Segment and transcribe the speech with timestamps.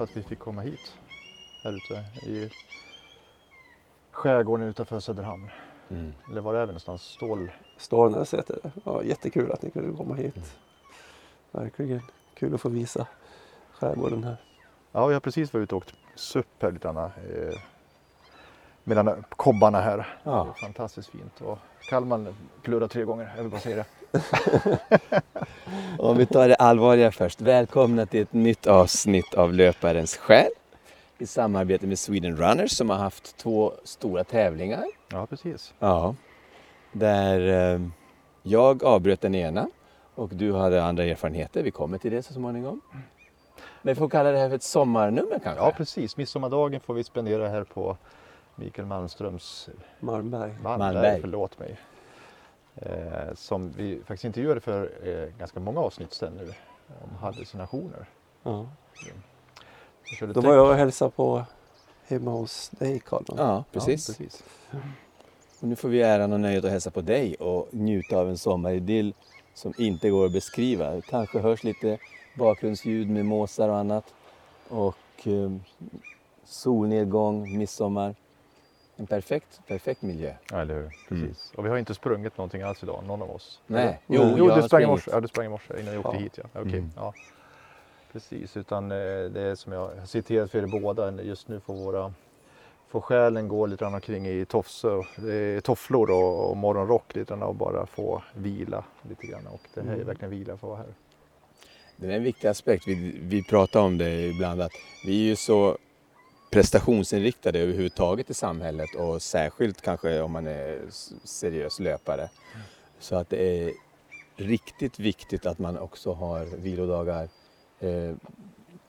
[0.00, 0.96] för att vi fick komma hit.
[1.64, 2.50] Här ute i
[4.10, 5.50] skärgården utanför Söderhamn.
[5.88, 6.12] Mm.
[6.30, 7.02] Eller var är vi någonstans?
[7.02, 7.50] Stål...
[7.76, 8.70] Stålnäs heter det.
[8.84, 10.58] Ja, jättekul att ni kunde komma hit.
[11.50, 12.02] Verkligen
[12.34, 13.06] kul att få visa
[13.72, 14.36] skärgården här.
[14.92, 16.96] Ja, vi har precis varit ute och åkt SUP här lite grann.
[16.96, 17.60] Eh,
[18.84, 20.18] mellan kobbarna här.
[20.22, 20.54] Ja.
[20.60, 21.40] Fantastiskt fint.
[21.40, 21.58] Och
[21.90, 23.99] Kalman klurrar tre gånger, jag vill bara säga det.
[25.98, 27.40] Om vi tar det allvarliga först.
[27.40, 30.50] Välkomna till ett nytt avsnitt av Löparens själ.
[31.18, 34.84] I samarbete med Sweden Runners som har haft två stora tävlingar.
[35.10, 35.74] Ja, precis.
[35.78, 36.14] Ja.
[36.92, 37.80] Där eh,
[38.42, 39.68] jag avbröt den ena
[40.14, 41.62] och du hade andra erfarenheter.
[41.62, 42.80] Vi kommer till det så småningom.
[43.82, 45.64] Men vi får kalla det här för ett sommarnummer kanske?
[45.64, 46.16] Ja, precis.
[46.16, 47.96] Midsommardagen får vi spendera här på
[48.54, 49.68] Mikael Malmströms
[50.00, 50.50] Malmberg.
[50.62, 51.20] Malmberg, Malmberg.
[51.20, 51.78] förlåt mig.
[52.76, 56.52] Eh, som vi faktiskt intervjuade för eh, ganska många avsnitt sedan nu.
[57.02, 58.06] Om hallucinationer.
[58.42, 58.66] Ja.
[60.34, 61.44] Då var jag och hälsade på
[62.06, 63.24] hemma hos dig Carl.
[63.36, 64.08] Ja, precis.
[64.08, 64.44] Ja, precis.
[65.60, 68.38] Och nu får vi äran och nöjet att hälsa på dig och njuta av en
[68.38, 69.14] sommaridyll
[69.54, 70.90] som inte går att beskriva.
[70.90, 71.98] Det kanske hörs lite
[72.38, 74.14] bakgrundsljud med måsar och annat.
[74.68, 75.52] Och eh,
[76.44, 78.14] solnedgång, midsommar.
[79.00, 80.34] En perfekt, perfekt miljö.
[80.50, 80.90] Ja, eller hur.
[81.08, 81.52] Precis.
[81.56, 83.60] Och vi har inte sprungit någonting alls idag, någon av oss.
[83.66, 84.00] Nej.
[84.06, 85.10] Jo, jo jag du sprang i morse.
[85.10, 86.22] Ja, du sprang i morse innan jag åkte Ja.
[86.22, 86.38] hit.
[86.42, 86.60] Ja.
[86.60, 86.78] Okej.
[86.78, 86.90] Mm.
[86.96, 87.14] Ja.
[88.12, 88.96] Precis, utan eh,
[89.30, 91.22] det är som jag har citerat för er båda.
[91.22, 92.14] Just nu får våra
[92.88, 97.42] får själen gå lite grann omkring i tofsor, eh, tofflor och, och morgonrock lite grann
[97.42, 99.46] och bara få vila lite grann.
[99.46, 100.06] Och det här är Mm.
[100.06, 100.94] verkligen vila för att vara här.
[101.96, 102.88] Det är en viktig aspekt.
[102.88, 104.72] Vi, vi pratar om det ibland att
[105.06, 105.78] vi är ju så
[106.50, 110.78] prestationsinriktade överhuvudtaget i samhället och särskilt kanske om man är
[111.24, 112.28] seriös löpare.
[112.98, 113.72] Så att det är
[114.36, 117.28] riktigt viktigt att man också har vilodagar
[117.80, 118.14] eh,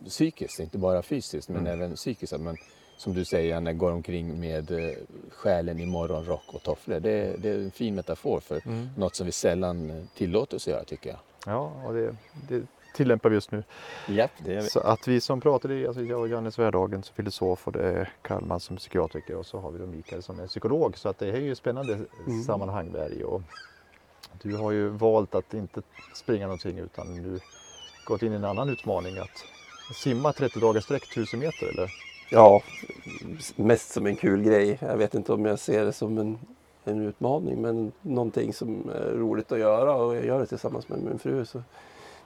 [0.06, 1.74] psykiskt, inte bara fysiskt men Mm.
[1.74, 2.34] även psykiskt.
[2.34, 2.58] Att man,
[2.98, 4.96] som du säger, Janne, går omkring med eh,
[5.30, 7.00] själen i morgonrock och tofflor.
[7.00, 8.62] Det, det är en fin metafor för
[9.00, 11.20] något som vi sällan eh, tillåter oss göra tycker jag.
[11.46, 12.16] Ja, och det,
[12.50, 12.62] det
[12.94, 13.64] tillämpar vi just nu.
[14.08, 14.70] Japp, det är vi.
[14.70, 18.10] Så att vi som pratade, alltså jag och Janne Svärdagen som filosof och det är
[18.22, 20.98] Kalman som psykiatriker och så har vi då Mikael som är psykolog.
[20.98, 21.94] Så att det här är ju spännande
[22.28, 22.44] Mm.
[22.44, 23.24] sammanhang där.
[23.24, 23.42] Och
[24.42, 25.82] du har ju valt att inte
[26.16, 27.40] springa någonting utan du
[28.06, 29.44] gått in i en annan utmaning att
[29.96, 31.92] simma 30 dagar sträck 1000 meter eller?
[32.32, 32.62] Ja,
[33.56, 34.78] mest som en kul grej.
[34.82, 36.40] Jag vet inte om jag ser det som en,
[36.84, 41.00] en utmaning men någonting som är roligt att göra och jag gör det tillsammans med
[41.04, 41.46] min fru.
[41.46, 41.64] Så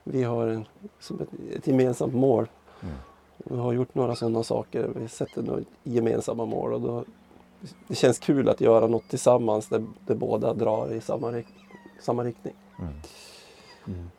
[0.07, 0.66] vi har en,
[0.99, 2.47] som ett, ett gemensamt mål.
[2.81, 2.95] Mm.
[3.38, 4.91] Vi har gjort några sådana saker.
[4.95, 7.03] Vi sätter några gemensamma mål och då,
[7.88, 11.53] det känns kul att göra något tillsammans där, där båda drar i samma, rikt,
[12.01, 12.53] samma riktning.
[13.88, 14.09] Mm.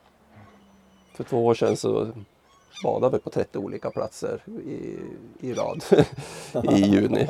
[1.14, 2.08] För två år sedan så
[2.84, 4.98] badade vi på 30 olika platser i,
[5.40, 5.84] i rad
[6.72, 7.28] i juni.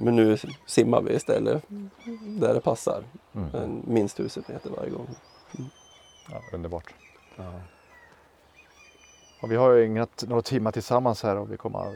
[0.00, 0.36] Men nu
[0.66, 1.62] simmar vi istället
[2.40, 3.04] där det passar.
[3.34, 3.82] Mm.
[3.86, 5.06] Minst 1000 meter varje gång.
[6.30, 6.94] Ja, underbart.
[7.36, 7.52] Ja.
[9.40, 11.86] Och vi har ju ägnat några timmar tillsammans här och vi kommer ha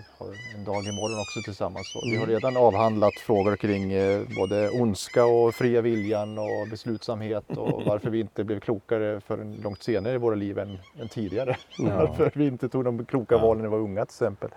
[0.57, 1.95] en dag imorgon också tillsammans.
[1.97, 2.35] Och vi har Mm.
[2.35, 8.21] redan avhandlat frågor kring eh, både ondska och fria viljan och beslutsamhet och varför vi
[8.21, 11.57] inte blev klokare förrän långt senare i våra liv än, än tidigare.
[11.79, 11.97] Ja.
[12.19, 14.51] Varför vi inte tog de kloka valen när vi var unga till exempel.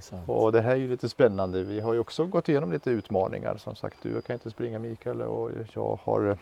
[0.00, 0.28] Sant.
[0.28, 1.62] Och det här är ju lite spännande.
[1.62, 3.56] Vi har ju också gått igenom lite utmaningar.
[3.56, 6.38] Som sagt, du kan inte springa Mikael och jag har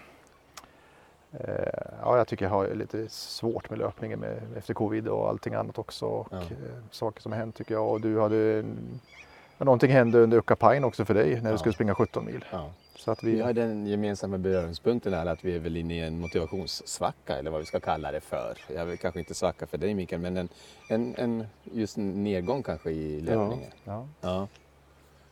[2.02, 5.78] ja, jag tycker jag har lite svårt med löpningen med, efter covid och allting annat
[5.78, 6.06] också.
[6.06, 6.36] Och, Ja.
[6.38, 6.44] eh,
[6.90, 7.88] saker som har hänt tycker jag.
[7.90, 8.64] Och du hade
[9.58, 11.52] någonting hände under Uckapain också för dig när Ja.
[11.52, 12.44] du skulle springa 17 mil.
[12.52, 12.70] Ja.
[12.96, 16.00] Så att Vi vi, har den gemensamma beröringspunkten här att vi är väl inne i
[16.00, 18.58] en motivationssvacka eller vad vi ska kalla det för.
[18.74, 20.48] Jag vill kanske inte svacka för dig Mikael men en,
[20.88, 23.70] en, en just en nedgång kanske i löpningen.
[23.84, 24.48] ja, Ja.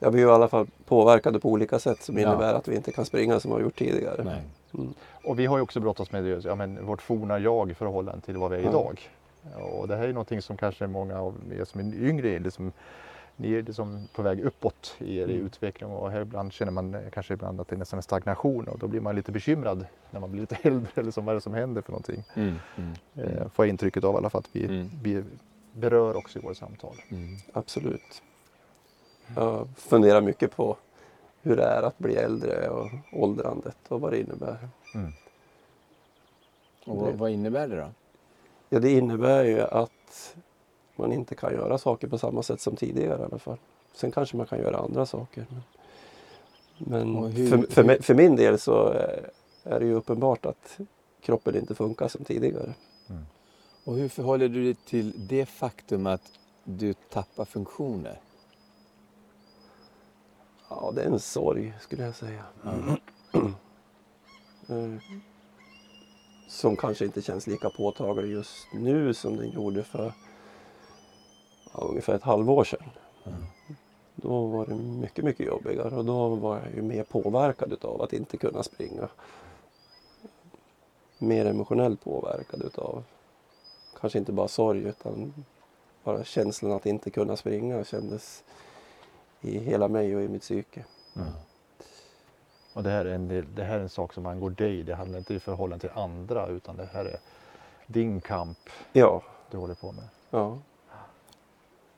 [0.00, 2.22] Ja, vi är i alla fall påverkade på olika sätt som Ja.
[2.28, 4.24] innebär att vi inte kan springa som vi har gjort tidigare.
[4.24, 4.42] Nej.
[4.74, 4.94] Mm.
[5.24, 8.20] Och vi har ju också brottats med det, ja, men vårt forna jag i förhållande
[8.20, 9.00] till vad vi är idag.
[9.72, 12.72] Och det här är någonting som kanske många av er som är yngre är liksom,
[13.36, 15.46] ni är liksom på väg uppåt i er Mm.
[15.46, 18.78] utveckling och här ibland känner man kanske ibland att det är nästan en stagnation och
[18.78, 21.40] då blir man lite bekymrad när man blir lite äldre eller som vad är det
[21.40, 22.24] som händer för någonting.
[22.34, 22.54] Mm.
[22.76, 22.92] Mm.
[23.16, 24.90] Eh, får jag intrycket av i alla fall att vi, Mm.
[25.02, 25.24] vi
[25.72, 26.94] berör också i våra samtal.
[27.10, 27.36] Mm.
[27.52, 28.22] Absolut.
[29.36, 30.76] Jag funderar mycket på
[31.48, 34.68] hur det är att bli äldre och åldrandet och vad det innebär.
[36.86, 37.88] Och vad, vad innebär det då?
[38.68, 40.36] Ja, det innebär ju att
[40.96, 43.56] man inte kan göra saker på samma sätt som tidigare i alla fall.
[43.94, 45.46] Sen kanske man kan göra andra saker.
[46.78, 49.30] Men, men hur- för, för, hur- för min del så är-
[49.64, 50.78] är det ju uppenbart att
[51.20, 52.74] kroppen inte funkar som tidigare.
[53.84, 56.32] Och hur förhåller du dig till det faktum att
[56.64, 58.20] du tappar funktioner?
[60.68, 62.44] Ja, det är en sorg skulle jag säga.
[64.68, 64.94] Eh,
[66.48, 70.12] som kanske inte känns lika påtaglig just nu som den gjorde för
[71.72, 72.90] ja, ungefär ett halvår sedan.
[74.14, 78.12] Då var det mycket, mycket jobbigare och då var jag ju mer påverkad utav att
[78.12, 79.08] inte kunna springa.
[81.18, 83.04] Mer emotionellt påverkad utav
[84.00, 85.44] kanske inte bara sorg utan
[86.04, 88.44] bara känslan att inte kunna springa kändes
[89.40, 90.84] i hela mig och i mitt psyke.
[91.16, 91.28] Mm.
[92.72, 94.82] Och det här, är en del, det här är en sak som angår dig.
[94.82, 97.20] Det handlar inte i förhållande till andra utan det här är
[97.86, 98.58] din kamp
[98.92, 100.04] Ja, du håller på med.
[100.30, 100.58] ja,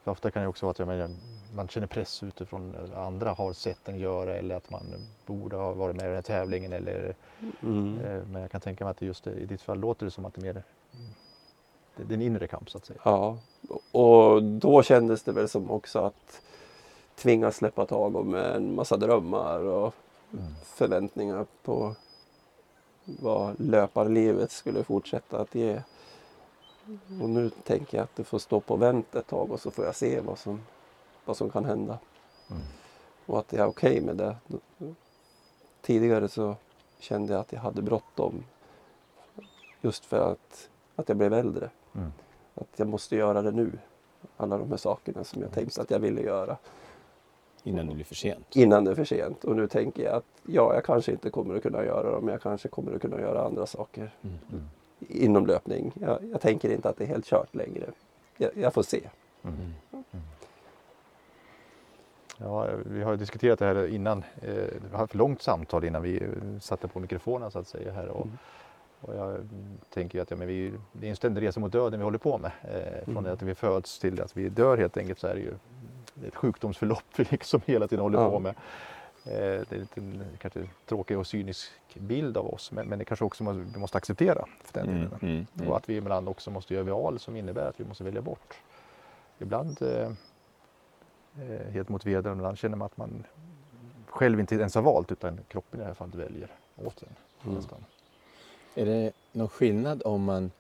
[0.05, 1.11] För ofta kan det också vara att jag menar,
[1.55, 4.83] man känner press utifrån andra har sett en göra eller att man
[5.27, 6.73] borde ha varit med i den här tävlingen.
[6.73, 7.15] Eller,
[7.63, 7.99] mm.
[7.99, 10.25] eh, men jag kan tänka mig att det just i ditt fall låter det som
[10.25, 10.63] att det är mer
[11.97, 13.01] det är en inre kamp så att säga.
[13.05, 13.39] ja.
[13.93, 16.43] Och då kändes det väl som också att
[17.21, 19.95] tvingas släppa tag om en massa drömmar och
[20.33, 20.55] Mm.
[20.65, 21.95] förväntningar på
[23.05, 25.83] vad löparlivet skulle fortsätta att ge.
[27.23, 29.85] Och nu tänker jag att det får stå på vänt ett tag och så får
[29.85, 30.61] jag se vad som,
[31.25, 31.99] vad som kan hända.
[32.51, 32.63] Mm.
[33.27, 34.37] Och att jag är okej med det.
[35.83, 36.57] Tidigare så
[36.99, 38.45] kände jag att jag hade bråttom.
[39.81, 41.71] Just för att, att jag blev äldre.
[41.95, 42.13] Mm.
[42.55, 43.79] Att jag måste göra det nu.
[44.37, 46.57] Alla de här sakerna som jag tänkte att jag ville göra.
[47.65, 48.57] Innan det blir för sent.
[48.57, 49.45] Innan det är för sent.
[49.45, 52.25] Och nu tänker jag att ja, jag kanske inte kommer att kunna göra dem.
[52.25, 54.37] Men jag kanske kommer att kunna göra andra saker Mm.
[54.53, 54.65] Mm.
[55.09, 55.93] inom löpning.
[56.01, 57.87] Jag, jag tänker inte att det är helt kört längre.
[58.37, 59.01] Jag, jag får se.
[59.45, 59.57] Mm.
[59.93, 60.05] Mm.
[62.39, 64.19] Ja, vi har diskuterat det här innan.
[64.43, 66.29] Eh, Vi har haft ett långt samtal innan vi eh,
[66.61, 67.93] satte på mikrofonen så att säga.
[67.93, 68.09] Här.
[68.09, 68.39] Och, Mm.
[69.01, 71.73] och jag mm, tänker ju att ja, men vi, det är en ständig resa mot
[71.73, 72.51] döden vi håller på med.
[72.63, 73.25] Eh, från Mm.
[73.25, 75.55] det att vi föds till att vi dör helt enkelt så är det ju
[76.29, 78.31] ett sjukdomsförlopp vi liksom hela tiden håller Ja.
[78.31, 78.55] på med.
[79.25, 79.33] Eh,
[79.69, 83.25] det är lite en kanske tråkig och cynisk bild av oss men, men det kanske
[83.25, 84.45] också måste, vi måste acceptera.
[84.65, 85.09] För den Mm.
[85.23, 85.47] Mm.
[85.55, 85.69] Mm.
[85.69, 88.55] Och att vi ibland också måste göra val som innebär att vi måste välja bort.
[89.39, 90.13] Ibland eh,
[91.43, 93.25] eh, helt mot vedern, ibland känner man att man
[94.07, 97.51] själv inte ens har valt utan kroppen i det här fallet väljer åt en.
[97.51, 97.63] Mm.
[98.75, 100.51] Är det någon skillnad om man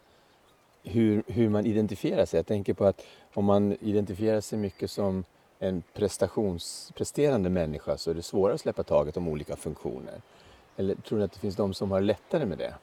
[0.82, 2.38] hur, hur man identifierar sig?
[2.38, 5.24] Jag tänker på att om man identifierar sig mycket som
[5.62, 10.22] en prestationspresterande människa så är det svårare att släppa taget om olika funktioner.
[10.76, 12.74] Eller tror du att det finns de som har lättare med det?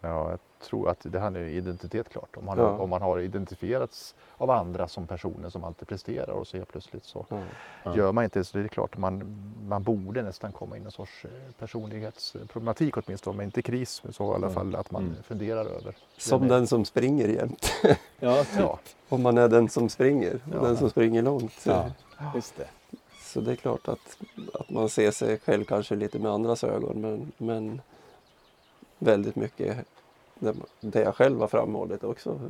[0.00, 2.36] Ja, jag tror att det handlar om identitet klart.
[2.36, 2.64] Om man, Ja.
[2.70, 6.68] har, om man har identifierats av andra som personer som alltid presterar och så helt
[6.72, 7.26] plötsligt så.
[7.84, 7.96] Ja.
[7.96, 9.36] gör man inte det så det är klart man,
[9.68, 14.12] man borde nästan komma in i en sorts eh, personlighetsproblematik åtminstone, men inte kris, men
[14.12, 14.54] så i alla Mm.
[14.54, 15.22] fall att man Mm.
[15.22, 15.94] funderar över.
[16.16, 17.72] Som den som springer jämt.
[18.20, 18.78] Ja, Ja,
[19.08, 20.34] Om man är den som springer.
[20.34, 20.60] Och Ja.
[20.62, 21.52] den som springer långt.
[21.66, 21.90] ja
[22.34, 22.66] just det.
[23.20, 24.16] Så det är klart att,
[24.54, 27.00] att man ser sig själv kanske lite med andras ögon.
[27.00, 27.80] Men, men
[28.98, 29.76] väldigt mycket
[30.80, 32.40] det, jag själv har framhållit också.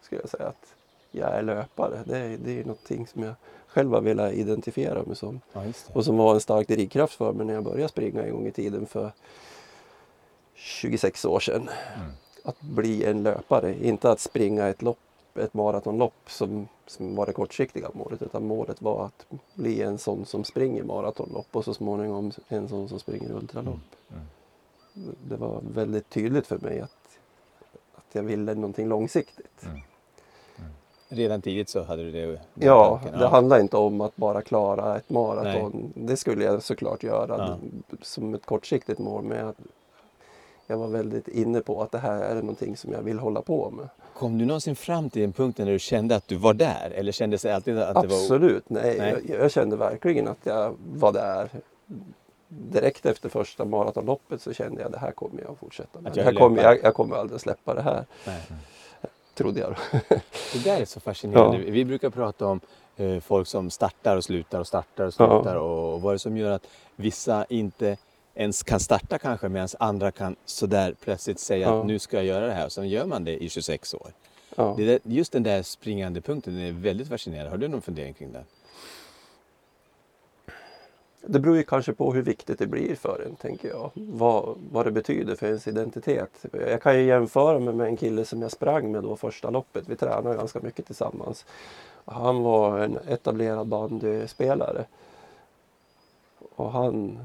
[0.00, 0.74] Skulle jag säga att
[1.10, 2.02] jag är löpare.
[2.04, 3.34] Det är, det är någonting som jag
[3.66, 5.40] själv har velat identifiera mig som.
[5.52, 5.62] Ja.
[5.92, 8.52] Och som var en stark drivkraft för mig när jag började springa en gång i
[8.52, 9.12] tiden för
[10.54, 11.68] 26 år sedan.
[11.96, 12.10] Mm.
[12.44, 14.98] Att bli en löpare, inte att springa ett lopp,
[15.34, 18.22] ett maratonlopp som, som var det kortsiktiga målet.
[18.22, 22.88] Utan målet var att bli en sån som springer maratonlopp och så småningom en sån
[22.88, 23.78] som springer ultralopp.
[24.10, 24.22] Mm.
[25.28, 26.97] Det var väldigt tydligt för mig att
[28.12, 29.64] jag ville någonting långsiktigt.
[29.66, 29.80] Mm.
[31.08, 32.40] Redan tidigt så hade du det?
[32.54, 33.20] Ja, tanken.
[33.20, 35.92] det handlar inte om att bara klara ett maraton.
[35.94, 37.58] Det skulle jag såklart göra Ja.
[38.02, 39.24] som ett kortsiktigt mål.
[39.24, 39.54] Men jag,
[40.66, 43.70] jag var väldigt inne på att det här är någonting som jag vill hålla på
[43.70, 43.88] med.
[44.14, 46.92] Kom du någonsin fram till den punkten när du kände att du var där?
[46.94, 48.16] Eller kändes det alltid att det var...
[48.16, 48.98] Absolut, nej.
[48.98, 49.24] Nej.
[49.28, 51.50] Jag, jag kände verkligen att jag var där.
[52.48, 56.08] Direkt efter första maratonloppet så kände jag att det här kommer jag att fortsätta med.
[56.10, 58.40] Att Det jag är kommer, jag, jag kommer aldrig släppa det här, Nej.
[59.34, 59.70] trodde jag.
[59.70, 59.98] då.
[60.52, 61.58] Det där är så fascinerande.
[61.58, 62.60] Vi brukar prata om
[62.96, 65.40] eh, folk som startar och slutar och startar och Ja.
[65.40, 67.96] slutar och vad är det som gör att vissa inte
[68.34, 71.80] ens kan starta kanske medan andra kan sådär plötsligt säga Ja.
[71.80, 74.10] att nu ska jag göra det här och sen gör man det i 26 år.
[74.56, 74.74] Ja.
[74.76, 77.50] Det där, just den där springande punkten är väldigt fascinerande.
[77.50, 78.44] Har du någon fundering kring den?
[81.30, 83.90] Det beror ju kanske på hur viktigt det blir för en, tänker jag.
[83.94, 86.44] Vad, vad det betyder för ens identitet.
[86.52, 89.88] Jag kan ju jämföra mig med en kille som jag sprang med då första loppet.
[89.88, 91.46] Vi tränade ganska mycket tillsammans.
[92.04, 94.84] Han var en etablerad bandyspelare.
[96.54, 97.18] Och han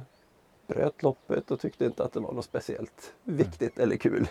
[0.67, 4.27] bröt loppet och tyckte inte att det var något speciellt viktigt eller kul.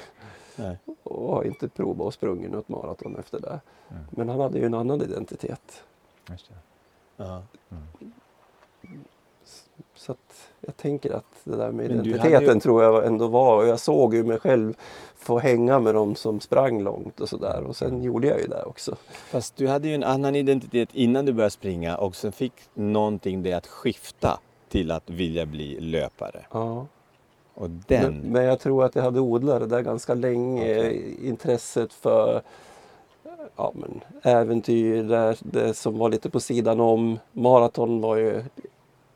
[0.57, 0.79] Nej.
[1.03, 3.61] och har inte provat att sprungit något maraton efter det.
[3.91, 4.03] Mm.
[4.11, 5.83] Men han hade ju en annan identitet.
[6.29, 6.55] Just det.
[7.17, 7.43] Ja.
[10.07, 10.15] Så
[10.61, 13.81] jag tänker att det där med Men identiteten ju- tror jag ändå var, och jag
[13.81, 14.75] såg ju mig själv
[15.17, 18.63] få hänga med dem som sprang långt och sådär och sen gjorde jag ju det
[18.63, 18.97] också.
[19.31, 23.43] Fast du hade ju en annan identitet innan du började springa och sen fick någonting
[23.43, 26.47] det att skifta till att vilja bli löpare.
[26.53, 26.87] Ja.
[27.55, 28.15] Och Men, den...
[28.19, 31.17] men jag tror att jag hade odlat det där ganska länge, Okej.
[31.23, 32.43] intresset för
[33.57, 37.19] ja, men, äventyr, det, det som var lite på sidan om.
[37.33, 38.45] Maraton var ju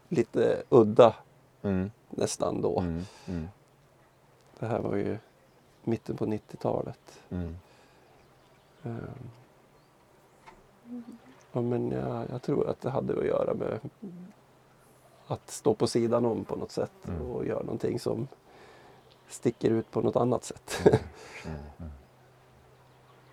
[0.09, 1.15] lite udda
[1.63, 2.81] Mm, nästan då.
[2.81, 3.49] mm, mm,
[4.59, 5.19] Det här var ju
[5.85, 7.21] mitten på 90-talet.
[7.29, 7.57] mm.
[8.83, 9.31] Ehm.
[11.53, 13.81] Ja, men jag, jag tror att det hade att göra med
[15.27, 17.23] att stå på sidan om på något sätt Mm.
[17.23, 18.29] och göra någonting som
[19.29, 20.81] sticker ut på något annat sätt.
[21.47, 21.59] Mm.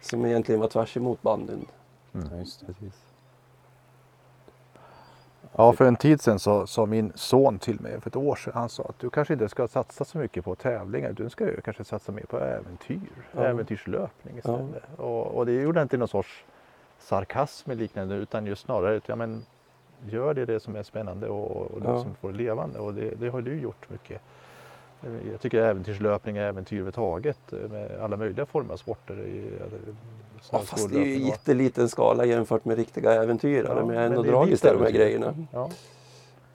[0.02, 1.66] som egentligen var tvärs emot bandyn.
[2.12, 2.66] Ja, just det.
[2.66, 2.94] Precis.
[5.56, 8.54] Ja, för en tid sedan så sa min son till mig för ett år sedan.
[8.56, 11.12] Han sa att du kanske inte ska satsa så mycket på tävlingar.
[11.14, 13.00] Du ska ju kanske satsa mer på äventyr.
[13.32, 13.44] Ja.
[13.44, 14.84] Äventyrslöpning istället.
[14.98, 16.44] Och, och det gjorde han inte i någon sorts
[17.00, 19.46] sarkasm eller liknande utan just snarare att ja, men,
[20.10, 22.02] gör det, det som är spännande och, och det Ja.
[22.02, 22.80] som får levande.
[22.80, 24.22] Och det, det har du gjort mycket.
[25.32, 27.38] Jag tycker äventyrslöpning är äventyr överhuvudtaget
[27.72, 29.20] med alla möjliga former av sporter.
[29.20, 29.50] I,
[30.52, 33.80] Ja, fast det är ju jätteliten skala jämfört med riktiga äventyrare.
[33.80, 35.36] Ja, men jag har ändå det är dragits till de här grejerna.
[35.52, 35.70] Ja.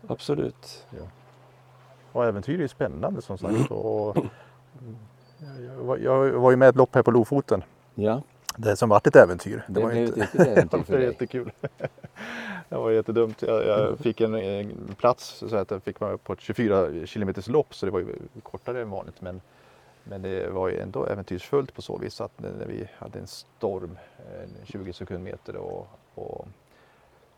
[0.07, 0.87] Absolut.
[2.13, 3.71] Och äventyr är ju spännande som sagt.
[3.71, 4.17] Och,
[5.99, 7.63] jag, var, var ju med i ett lopp här på Lofoten.
[7.95, 8.23] Ja,
[8.57, 9.65] Det som vart ett äventyr.
[9.69, 11.09] det var blev inte- ett riktigt äventyr det för var dig.
[11.09, 11.51] jättekul.
[12.69, 13.43] Det var jättedumt.
[13.43, 17.49] Jag, jag fick en, en plats så att jag fick vara på ett 24 kilometers
[17.49, 19.21] lopp så det var ju kortare än vanligt.
[19.21, 19.41] Men,
[20.05, 23.99] men det var ju ändå äventyrsfullt på så vis att när vi hade en storm,
[24.43, 26.49] en 20 sekundmeter och, och,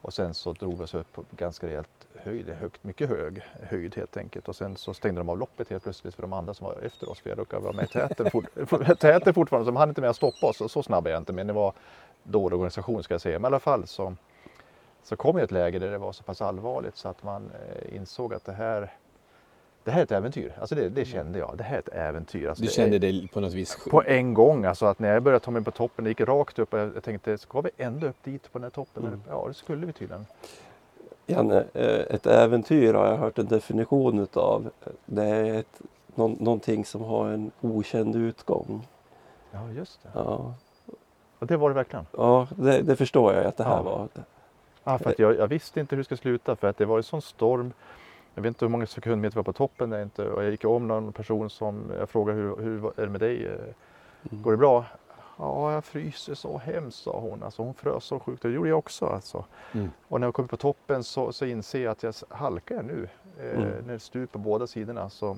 [0.00, 3.96] och sen så drog vi oss upp på ganska rejält höjd, högt, mycket hög höjd
[3.96, 4.49] helt enkelt.
[4.49, 7.10] Och sen så stängde de av loppet helt plötsligt för de andra som var efter
[7.10, 7.20] oss.
[7.20, 8.44] För jag råkade vara med i täten, fort,
[9.00, 10.60] täten fortfarande, så de hann inte med att stoppa oss.
[10.60, 11.72] Och så snabb är jag inte, men det var
[12.22, 13.38] dålig organisation ska jag säga.
[13.38, 14.16] Men i alla fall så,
[15.02, 17.97] så kom jag ett läge där det var så pass allvarligt så att man eh,
[17.97, 18.92] insåg att det här,
[19.85, 20.52] det här är ett äventyr.
[20.61, 22.49] Alltså det, det kände jag, det här är ett äventyr.
[22.49, 23.76] Alltså Du det kände dig på något vis...
[23.90, 26.59] på en gång, alltså att när jag började ta mig på toppen, det gick rakt
[26.59, 29.07] upp och jag jag tänkte, ska vi ända upp dit på den här toppen?
[29.07, 29.23] Mm.
[29.28, 30.26] Ja, det skulle vi tydligen.
[31.26, 34.71] Janne, eh, ett äventyr har jag hört en definition utav.
[35.07, 35.80] Det är ett,
[36.14, 38.88] nå- någonting som har en okänd utgång.
[39.52, 40.09] Ja, just det.
[40.14, 40.54] Ja,
[41.38, 42.07] Och det var det verkligen.
[42.16, 43.83] ja det, det förstår jag att det här Ja.
[43.83, 44.09] var.
[44.84, 47.02] Ja, för jag, jag visste inte hur det skulle sluta för att det var en
[47.02, 47.72] sån storm.
[48.34, 50.88] Jag vet inte hur många sekundmeter var på toppen där inte och jag gick om
[50.88, 53.46] någon person som jag frågade hur, hur är det med dig?
[53.46, 54.42] Mm.
[54.42, 54.84] Går det bra?
[55.38, 57.42] Ja, jag fryser så hemskt sa hon.
[57.42, 59.06] Alltså, hon frös så sjukt och det gjorde jag också.
[59.06, 59.44] Alltså.
[59.72, 59.90] Mm.
[60.08, 62.84] Och när jag kom upp på toppen så, så inser jag att jag halkar jag
[62.84, 63.08] nu.
[63.40, 63.68] Eh, Mm.
[63.87, 65.10] När det stup på båda sidorna.
[65.10, 65.37] Så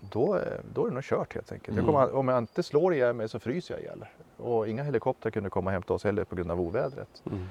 [0.00, 0.42] då, eh,
[0.74, 1.78] då är det nog kört helt enkelt.
[1.78, 1.84] Mm.
[1.84, 4.04] Jag kommer, om jag inte slår ihjäl mig så fryser jag ihjäl.
[4.36, 7.22] Och inga helikoptrar kunde komma och hämta oss heller på grund av ovädret.
[7.26, 7.46] Mm.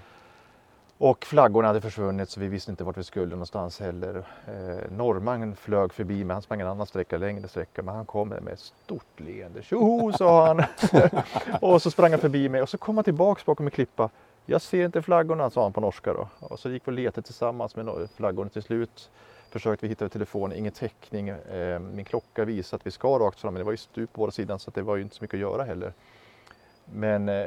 [1.05, 4.24] Och flaggorna hade försvunnit så vi visste inte vart vi skulle någonstans heller.
[4.48, 7.83] Eh, norrmannen flög förbi men han sprang en annan sträcka, längre sträcka.
[7.83, 9.62] Men han kom med ett stort leende.
[9.63, 10.63] Tjoho sa han!
[11.62, 14.10] och så sprang han förbi mig och så kom han tillbaks bakom en klippa.
[14.45, 16.27] Jag ser inte flaggorna sa han på norska då.
[16.39, 19.10] Och så gick vi och letade tillsammans med flaggorna till slut.
[19.50, 21.29] Försökte vi hitta telefonen, ingen täckning.
[21.29, 24.19] Eh, min klocka visade att vi ska rakt fram men det var ju stup på
[24.19, 25.93] båda sidan så det var ju inte så mycket att göra heller.
[26.86, 27.46] Men eh,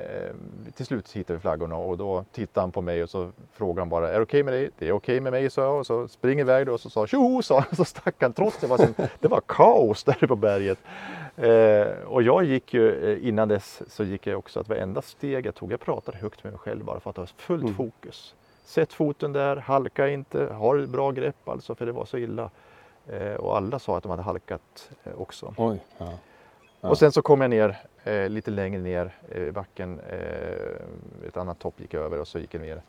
[0.74, 3.88] till slut hittade vi flaggorna och då tittade han på mig och så frågade han
[3.88, 4.70] bara, är det okej med dig?
[4.78, 5.78] Det är okej med mig, sa jag.
[5.78, 7.76] Och så springer iväg då och så sa tjoho, sa han.
[7.76, 10.78] Så stack han trots det var, som, det var kaos där på berget.
[11.36, 15.46] Eh, och jag gick ju, eh, innan dess så gick jag också att varenda steg
[15.46, 17.74] jag tog, jag pratade högt med mig själv bara för att ha fullt Mm.
[17.74, 18.34] fokus.
[18.64, 22.50] Sätt foten där, halka inte, ha ett bra grepp alltså för det var så illa.
[23.08, 25.54] Eh, och alla sa att de hade halkat eh, också.
[25.56, 25.78] Oj.
[25.98, 26.12] Ja.
[26.80, 26.88] Ja.
[26.88, 30.00] Och sen så kom jag ner eh, lite längre ner eh, i backen.
[30.00, 32.82] Eh, ett annat topp gick över och så gick jag ner.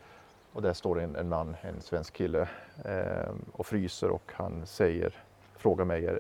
[0.53, 2.47] Och där står en, en man, en svensk kille
[2.85, 5.13] eh, och fryser och han säger,
[5.57, 6.19] frågar mig,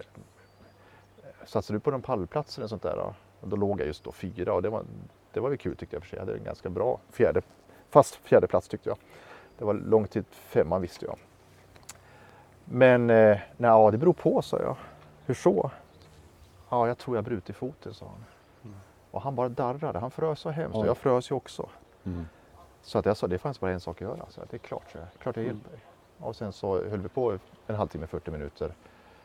[1.45, 2.95] satsar du på någon pallplats eller sånt där?
[2.95, 3.13] Då?
[3.41, 4.83] Och då låg jag just då fyra och det var,
[5.33, 6.17] det var ju kul tyckte jag för sig.
[6.17, 7.41] Jag hade en ganska bra fjärde,
[7.89, 8.97] fast fjärde plats tyckte jag.
[9.57, 11.17] Det var långt till femman visste jag.
[12.65, 14.75] Men eh, nej, ja, det beror på sa jag.
[15.25, 15.71] Hur så?
[16.69, 18.25] Ja, jag tror jag brutit foten, sa han.
[19.11, 19.99] Och han bara darrade.
[19.99, 21.69] Han frös så hemskt och jag frös ju också.
[22.03, 22.25] Mm.
[22.81, 24.25] Så att jag sa, det fanns bara en sak att göra.
[24.29, 25.55] Så att det är klart, så jag, klart jag Mm.
[25.55, 25.79] hjälper dig.
[26.19, 28.73] Och sen så höll vi på en halvtimme, 40 minuter.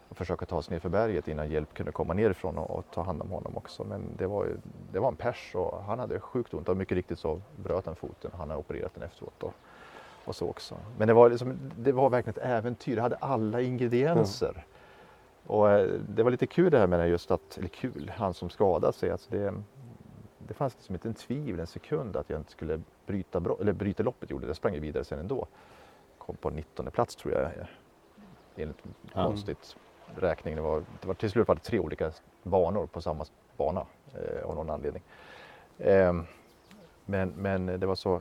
[0.09, 3.03] och försöka ta sig ner för berget innan hjälp kunde komma nerifrån och, och ta
[3.03, 3.85] hand om honom också.
[3.85, 4.57] Men det var, ju,
[4.93, 7.97] det var en pers och han hade sjukt ont och mycket riktigt så bröt han
[7.97, 8.31] foten.
[8.37, 9.43] Han har opererat den efteråt.
[9.43, 9.55] Och,
[10.25, 10.75] och så också.
[10.99, 12.97] Men det var, liksom, det var verkligen ett äventyr.
[12.97, 14.65] Det hade alla ingredienser.
[15.47, 18.51] Och eh, det var lite kul det här med just att, eller kul, han som
[18.51, 19.11] skadade sig.
[19.11, 19.55] Alltså det,
[20.39, 24.03] det fanns liksom inte en tvivel en sekund att jag inte skulle bryta, eller bryta
[24.03, 24.31] loppet.
[24.31, 24.49] Gjorde det.
[24.49, 25.47] Jag sprang vidare sen ändå.
[26.19, 27.51] Kom på 19 plats tror jag.
[28.57, 28.79] Enligt
[29.15, 29.25] Ja.
[29.27, 29.77] konstigt
[30.17, 30.57] räkning.
[30.57, 33.25] Det var, det var till slut var det tre olika banor på samma
[33.57, 35.03] bana eh, av någon anledning.
[35.79, 36.25] Ehm,
[37.05, 38.21] men, men det var så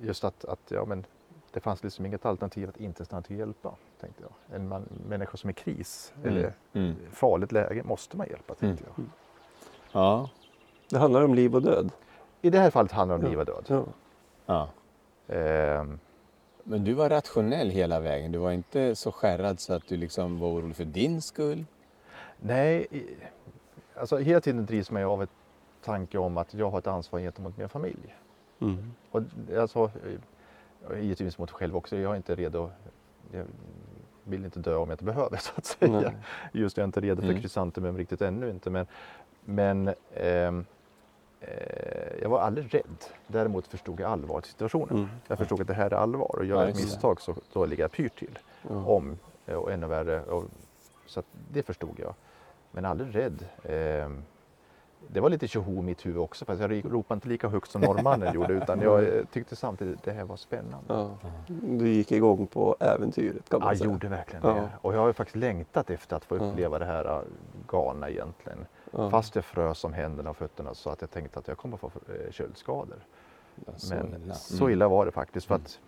[0.00, 1.04] just att, att ja, men
[1.52, 3.74] det fanns liksom inget alternativ att inte stanna till och hjälpa.
[4.00, 4.56] Tänkte jag.
[4.56, 6.94] En man, människa som är i kris eller Mm.
[7.12, 8.54] farligt läge måste man hjälpa.
[8.54, 9.04] Tänkte jag.
[9.92, 10.30] Ja.
[10.90, 11.90] Det handlar om liv och död.
[12.42, 13.38] I det här fallet handlar det om Ja.
[13.38, 13.64] liv och död.
[13.66, 13.84] Ja.
[15.26, 15.34] ja.
[15.34, 15.98] Ehm,
[16.64, 18.32] Men du var rationell hela vägen.
[18.32, 21.64] Du var inte så skärrad så att du liksom var orolig för din skull.
[22.40, 22.86] nej,
[23.96, 25.30] alltså hela tiden drivs man av ett
[25.84, 28.16] tanke om att jag har ett ansvar gentemot min familj.
[28.60, 28.92] Mm.
[29.10, 29.22] Och
[29.58, 29.90] alltså,
[31.00, 31.96] givetvis mot mig själv också.
[31.96, 32.70] Jag är inte redo.
[33.32, 33.44] Jag
[34.24, 36.00] vill inte dö om jag inte behöver så att säga.
[36.00, 36.16] Nej.
[36.52, 37.40] Just jag är inte redo för Mm.
[37.40, 38.70] krysantemum riktigt ännu inte.
[38.70, 38.86] Men,
[39.44, 40.64] men ehm,
[41.40, 43.04] eh, jag var aldrig rädd.
[43.26, 44.96] Däremot förstod jag allvaret i situationen.
[44.96, 45.08] Mm.
[45.28, 47.66] Jag förstod att det här är allvar och gör Ja, jag ett misstag så då
[47.66, 48.38] ligger jag pyrt till.
[48.68, 48.84] Ja.
[48.84, 50.22] Om eh, och ännu värre.
[50.22, 50.44] Och,
[51.06, 51.22] så
[51.52, 52.14] det förstod jag.
[52.70, 53.44] Men aldrig rädd.
[53.64, 54.22] Ehm,
[55.08, 57.80] det var lite tjoho i mitt huvud också fast jag ropade inte lika högt som
[57.80, 60.84] norrmannen gjorde utan jag eh, tyckte samtidigt att det här var spännande.
[60.88, 61.10] Ja.
[61.62, 63.90] Du gick igång på äventyret kan man Jag säga.
[63.90, 64.54] gjorde verkligen Ja.
[64.54, 64.68] det.
[64.80, 66.40] Och jag har ju faktiskt längtat efter att få Ja.
[66.44, 67.20] uppleva det här äh,
[67.68, 68.66] galna egentligen.
[68.90, 69.10] Ja.
[69.10, 71.86] Fast jag frös om händerna och fötterna så att jag tänkte att jag kommer få
[71.86, 72.98] eh, köldskador.
[73.66, 74.34] Ja, så Men illa.
[74.34, 74.72] så Mm.
[74.72, 75.46] illa var det faktiskt.
[75.46, 75.80] För att,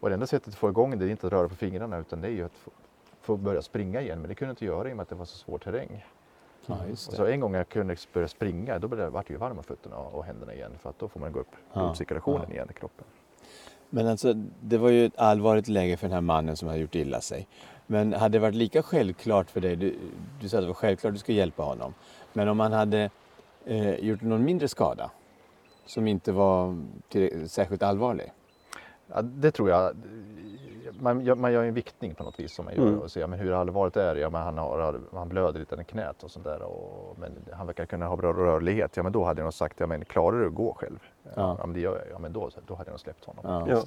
[0.00, 2.20] och det enda sättet att få igång det är inte att röra på fingrarna utan
[2.20, 2.70] det är ju att få,
[3.20, 4.20] få börja springa igen.
[4.20, 6.04] Men det kunde jag inte göra i och med att det var så svår terräng.
[6.66, 9.36] Ja, just Och så en gång jag kunde börja springa då blev det, vart det
[9.36, 12.44] varm om fötterna och händerna igen för att då får man gå upp Ja, blodcirkulationen
[12.48, 12.54] ja.
[12.54, 13.04] igen i kroppen.
[13.90, 16.94] Men alltså, det var ju ett allvarligt läge för den här mannen som hade gjort
[16.94, 17.48] illa sig.
[17.86, 19.98] Men hade det varit lika självklart för dig, du,
[20.40, 21.94] du sa att det var självklart att du skulle hjälpa honom.
[22.32, 23.10] Men om han hade
[23.64, 25.10] eh, gjort någon mindre skada
[25.86, 28.32] som inte var till, särskilt allvarlig.
[29.06, 29.96] Ja, det tror jag.
[31.00, 32.98] Man gör, man gör en viktning på något vis som man gör Mm.
[33.00, 34.20] och ser men hur allvarligt är det?
[34.20, 36.62] Ja, men han, har, han blöder lite i knät och sånt där.
[36.62, 38.96] Och, men han verkar kunna ha bra rörlighet.
[38.96, 40.98] Ja, men då hade jag nog sagt, ja, men klarar du att gå själv?
[41.22, 41.56] Ja, Ja.
[41.66, 42.04] men det gör jag.
[42.10, 43.66] Ja, men då, då hade jag nog släppt honom.
[43.68, 43.82] Ja.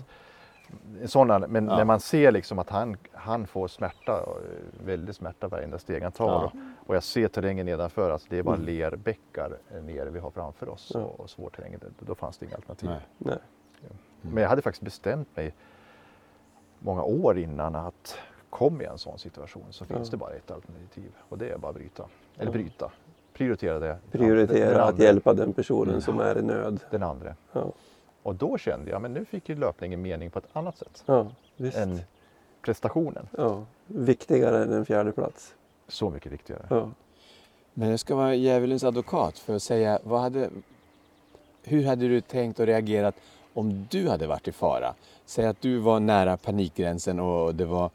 [0.99, 1.07] Ja.
[1.07, 1.77] Sådana, men Ja.
[1.77, 6.11] när man ser liksom att han, han får smärta, eh, väldigt smärta varenda steg han
[6.11, 6.25] tar.
[6.27, 6.43] Ja.
[6.45, 8.65] Och, och jag ser terrängen nedanför, alltså det är bara Mm.
[8.67, 10.91] lerbäckar eh, nere vi har framför oss.
[10.93, 10.99] Ja.
[10.99, 12.89] Och, och svår terräng, då, då fanns det inga alternativ.
[12.89, 12.99] Nej.
[13.17, 13.37] Nej.
[14.21, 15.53] Men jag hade faktiskt bestämt mig
[16.79, 18.17] många år innan att
[18.59, 20.11] jag i en sån situation så finns Ja.
[20.11, 22.05] det bara ett alternativ och det är bara att bryta.
[22.37, 22.91] Eller bryta.
[23.33, 23.87] Prioritera det.
[23.87, 25.03] Den Prioritera att andra.
[25.03, 26.01] hjälpa den personen Mm.
[26.01, 26.79] som är i nöd.
[26.91, 27.35] Den andra.
[27.51, 27.71] Ja,
[28.23, 31.27] Och då kände jag, men nu fick ju löpningen mening på ett annat sätt ja
[31.57, 31.77] visst.
[31.77, 31.99] än
[32.61, 33.27] prestationen.
[33.37, 33.63] Ja.
[33.87, 35.55] Viktigare än en fjärde plats.
[35.87, 36.65] Så mycket viktigare.
[36.69, 36.89] Ja.
[37.73, 40.49] Men jag ska vara djävulens advokat för att säga, vad hade,
[41.63, 43.15] hur hade du tänkt och reagerat
[43.59, 44.93] om du hade varit i fara?
[45.25, 47.89] Säg att du var nära panikgränsen och det var,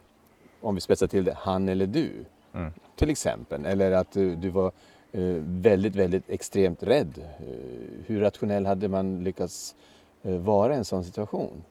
[0.60, 2.10] om vi spetsar till det, han eller du.
[2.54, 2.72] Mm.
[2.96, 3.66] Till exempel.
[3.66, 4.72] Eller att du, du var
[5.12, 7.12] eh, väldigt, väldigt extremt rädd.
[7.18, 9.74] Eh, hur rationell hade man lyckats
[10.22, 11.64] eh, vara i en sån situation?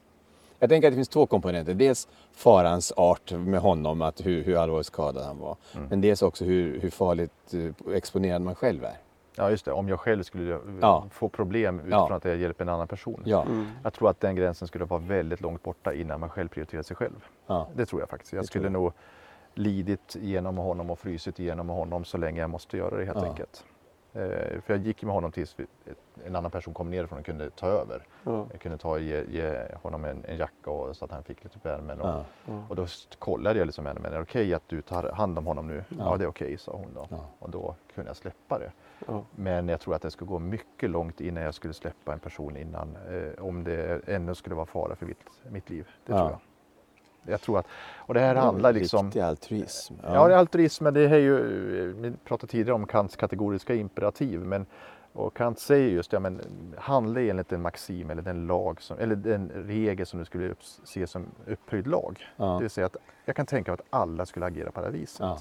[0.58, 1.74] Jag tänker att det finns två komponenter.
[1.74, 5.56] Dels farans art med honom, att hur, hur allvarligt skadad han var.
[5.74, 5.86] Mm.
[5.90, 8.96] Men dels också hur, hur farligt eh, exponerad man själv är.
[9.36, 11.06] Ja just det, om jag själv skulle eh, Ja.
[11.10, 12.16] få problem utifrån Ja.
[12.16, 13.22] att jag hjälper en annan person.
[13.24, 13.66] Ja, Mm.
[13.82, 16.96] Jag tror att den gränsen skulle vara väldigt långt borta innan man själv prioriterar sig
[16.96, 17.24] själv.
[17.46, 17.68] ja.
[17.76, 18.32] Det tror jag faktiskt.
[18.32, 18.92] Jag Det skulle tror nog
[19.54, 23.28] lidit igenom honom och frysit igenom honom så länge jag måste göra det helt Ja.
[23.28, 23.64] enkelt.
[24.14, 25.56] Eh, för jag gick med honom tills
[26.24, 28.02] en annan person kom nerifrån och kunde ta över.
[28.24, 28.46] Ja.
[28.52, 31.44] Jag kunde ta och ge, ge honom en, en jacka och, så att han fick
[31.44, 32.00] lite värmen.
[32.00, 32.24] Och, ja.
[32.46, 32.64] Ja.
[32.68, 32.86] och då
[33.18, 35.84] kollade jag liksom med henne, är det okej att du tar hand om honom nu?
[35.88, 36.16] Ja, Ja.
[36.16, 37.06] det är okej, sa hon då.
[37.38, 38.72] Och då kunde jag släppa det.
[39.30, 42.56] Men jag tror att det skulle gå mycket långt innan jag skulle släppa en person
[42.56, 45.88] innan, eh, om det ännu skulle vara fara för mitt, mitt liv.
[46.06, 46.38] Det tror jag.
[47.26, 49.06] Jag tror att, och det här handlar liksom...
[49.06, 49.94] Riktig altruism.
[50.02, 54.40] Ja, det är altruism, men det är ju, vi pratade tidigare om Kants kategoriska imperativ,
[54.40, 54.66] men
[55.12, 56.40] och Kant säger just ja, men
[56.78, 60.62] handla enligt den maxim eller den lag som, eller den regel som du skulle upp,
[60.84, 62.24] se som upphöjd lag.
[62.36, 62.44] ja.
[62.44, 64.92] Det vill säga att jag kan tänka mig att alla skulle agera på det här
[64.92, 65.20] viset.
[65.20, 65.38] Ja.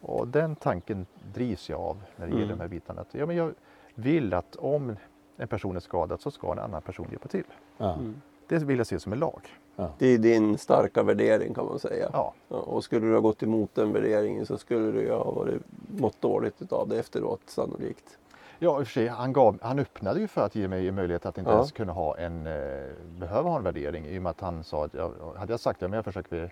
[0.00, 2.56] Och den tanken drivs jag av när det gäller Mm.
[2.58, 3.00] de här bitarna.
[3.00, 3.52] Att, ja, men jag
[3.94, 4.96] vill att om
[5.36, 7.44] en person är skadad så ska en annan person hjälpa till.
[7.78, 7.94] Ja.
[7.94, 8.20] Mm.
[8.48, 9.40] Det vill jag se som en lag.
[9.76, 9.90] Ja.
[9.98, 12.10] Det är din starka värdering kan man säga.
[12.12, 15.62] Ja, och skulle du ha gått emot den värderingen så skulle du ha varit,
[15.98, 18.18] mått dåligt utav det efteråt sannolikt.
[18.58, 21.26] ja i och för sig, han, gav, han öppnade ju för att ge mig möjlighet
[21.26, 21.54] att inte Ja.
[21.56, 22.52] ens kunna ha en, eh,
[23.18, 25.82] behöva ha en värdering i och med att han sa att jag, hade jag sagt
[25.82, 26.42] att jag försöker,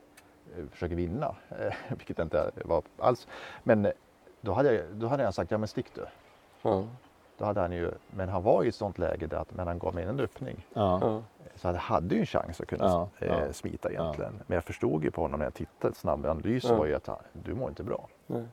[0.56, 3.26] eh, försöker vinna, eh, vilket det inte var alls,
[3.62, 3.92] men eh,
[4.40, 6.04] då hade, jag, då hade jag sagt ja men stick du.
[6.62, 6.85] Ja,
[7.40, 9.79] Då hade han ju, men han var i ett sånt läge där att, men han
[9.79, 10.66] gav mig en öppning.
[10.72, 10.98] Ja.
[11.03, 11.22] ja,
[11.55, 13.53] Så han hade ju en chans att kunna Ja, eh, ja.
[13.53, 14.40] smita egentligen.
[14.46, 16.76] Men jag förstod ju på honom när jag tittade, snabb analys Ja.
[16.76, 18.09] var ju att han, du mår inte bra.
[18.26, 18.44] nej.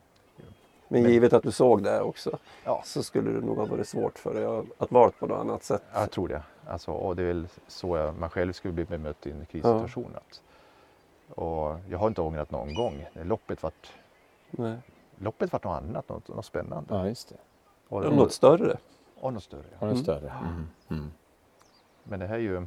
[0.90, 3.88] Men Men- givet att du såg det också Ja, så skulle det nog ha varit
[3.88, 5.82] svårt för dig att vara på något annat sätt.
[5.94, 6.42] jag tror det.
[6.66, 10.10] Alltså, och det är väl så jag, man själv skulle bli bemött i en krissituation.
[10.16, 10.42] Att,
[11.38, 13.06] och jag har inte ångrat någon gång.
[13.12, 13.92] Loppet vart,
[14.50, 14.76] Nej.
[15.18, 16.94] loppet vart något annat, något, något spännande.
[16.94, 17.36] ja, just det.
[17.88, 18.76] Och, Eller Något större.
[19.20, 19.64] och något större.
[19.72, 19.76] Ja.
[19.80, 20.02] den Mm.
[20.02, 20.30] större?
[20.30, 20.66] Mm.
[20.90, 21.10] Mm.
[22.04, 22.66] Men det här är ju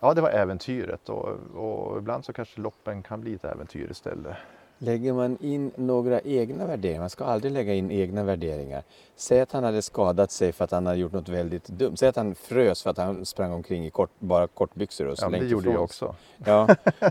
[0.00, 4.36] Ja, det var äventyret och, och ibland så kanske loppen kan bli ett äventyr istället.
[4.78, 7.00] Lägger man in några egna värderingar?
[7.00, 8.82] Man ska aldrig lägga in egna värderingar.
[9.16, 11.96] Säg att han hade skadat sig för att han hade gjort något väldigt dumt.
[11.96, 15.28] Säg att han frös för att han sprang omkring i kort, bara kortbyxor och Ja,
[15.28, 16.14] men slängt det gjorde jag också.
[16.44, 16.68] Ja,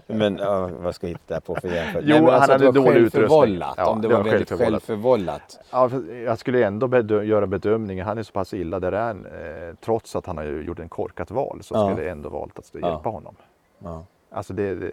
[0.08, 2.10] men ja, vad ska jag hitta på för jämförelse?
[2.10, 3.60] Jo, Nej, men han alltså att hade dålig utrustning.
[3.78, 5.60] Ja, om det, det var var väldigt självförvållat.
[5.72, 5.90] Ja,
[6.26, 10.16] jag skulle ändå bedö- göra bedömningen, han är så pass illa där han, eh, trots
[10.16, 11.88] att han har gjort en korkat val så Ja.
[11.90, 12.90] skulle jag ändå valt att Ja.
[12.90, 13.36] hjälpa honom.
[13.80, 14.06] Ja.
[14.32, 14.92] Alltså det, det,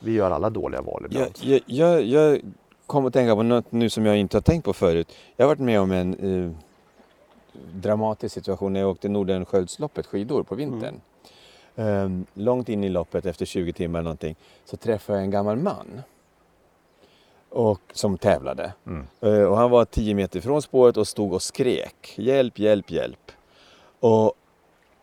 [0.00, 1.30] vi gör alla dåliga val ibland.
[1.40, 2.40] jag, jag, jag
[2.86, 5.12] kom att tänka på något nu som jag inte har tänkt på förut.
[5.36, 6.52] Jag har varit med om en eh,
[7.74, 11.00] dramatisk situation när jag åkte Nordenskiöldsloppet skidor på vintern.
[11.76, 16.02] Ehm, långt in i loppet, efter 20 timmar någonting, så träffade jag en gammal man.
[17.48, 18.72] Och, som tävlade.
[18.86, 19.06] Mm.
[19.20, 22.14] Eh, och han var 10 meter från spåret och stod och skrek.
[22.16, 23.32] Hjälp, hjälp, hjälp.
[24.00, 24.34] Och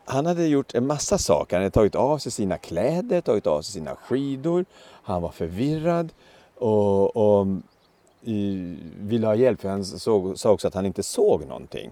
[0.07, 1.55] han hade gjort en massa saker.
[1.55, 4.65] Han hade tagit av sig sina kläder, tagit av sig sina skidor.
[5.03, 6.13] Han var förvirrad
[6.55, 7.63] och, och mm,
[8.21, 11.91] i, ville ha hjälp för han såg, sa också att han inte såg någonting.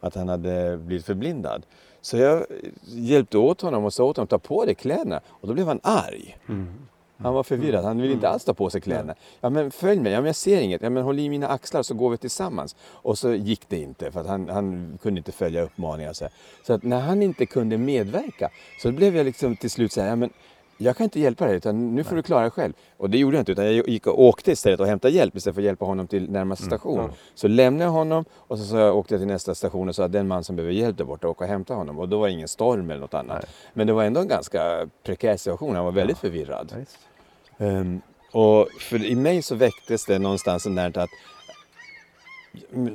[0.00, 1.66] Att han hade blivit förblindad.
[2.00, 2.46] Så jag
[2.84, 5.20] hjälpte åt honom och sa åt honom att ta på dig kläderna.
[5.26, 6.38] Och då blev han arg.
[6.48, 6.86] Mm.
[7.22, 9.14] Han var förvirrad, han ville inte alls ta på sig kläderna.
[9.40, 10.82] Ja men följ mig, ja, men jag ser inget.
[10.82, 12.76] Ja men håll i mina axlar så går vi tillsammans.
[12.82, 16.12] Och så gick det inte för att han, han kunde inte följa uppmaningar.
[16.12, 16.32] Så, här.
[16.66, 18.50] så att när han inte kunde medverka
[18.82, 20.30] så blev jag liksom till slut så här, ja men
[20.82, 22.72] jag kan inte hjälpa dig utan nu får du klara dig själv.
[22.96, 25.54] Och det gjorde jag inte utan jag gick och åkte istället och hämtade hjälp istället
[25.54, 26.98] för att hjälpa honom till närmaste station.
[26.98, 27.10] ja.
[27.34, 30.12] Så lämnade jag honom och så, så åkte jag till nästa station och sa att
[30.12, 31.98] den man som behöver hjälp där borta, åka och hämta honom.
[31.98, 33.38] Och då var det ingen storm eller något annat.
[33.42, 33.50] Nej.
[33.74, 36.72] Men det var ändå en ganska prekär situation, han var väldigt förvirrad.
[36.76, 36.84] Ja,
[37.62, 38.00] Ehm,
[38.32, 41.10] och för i mig så väcktes det någonstans där att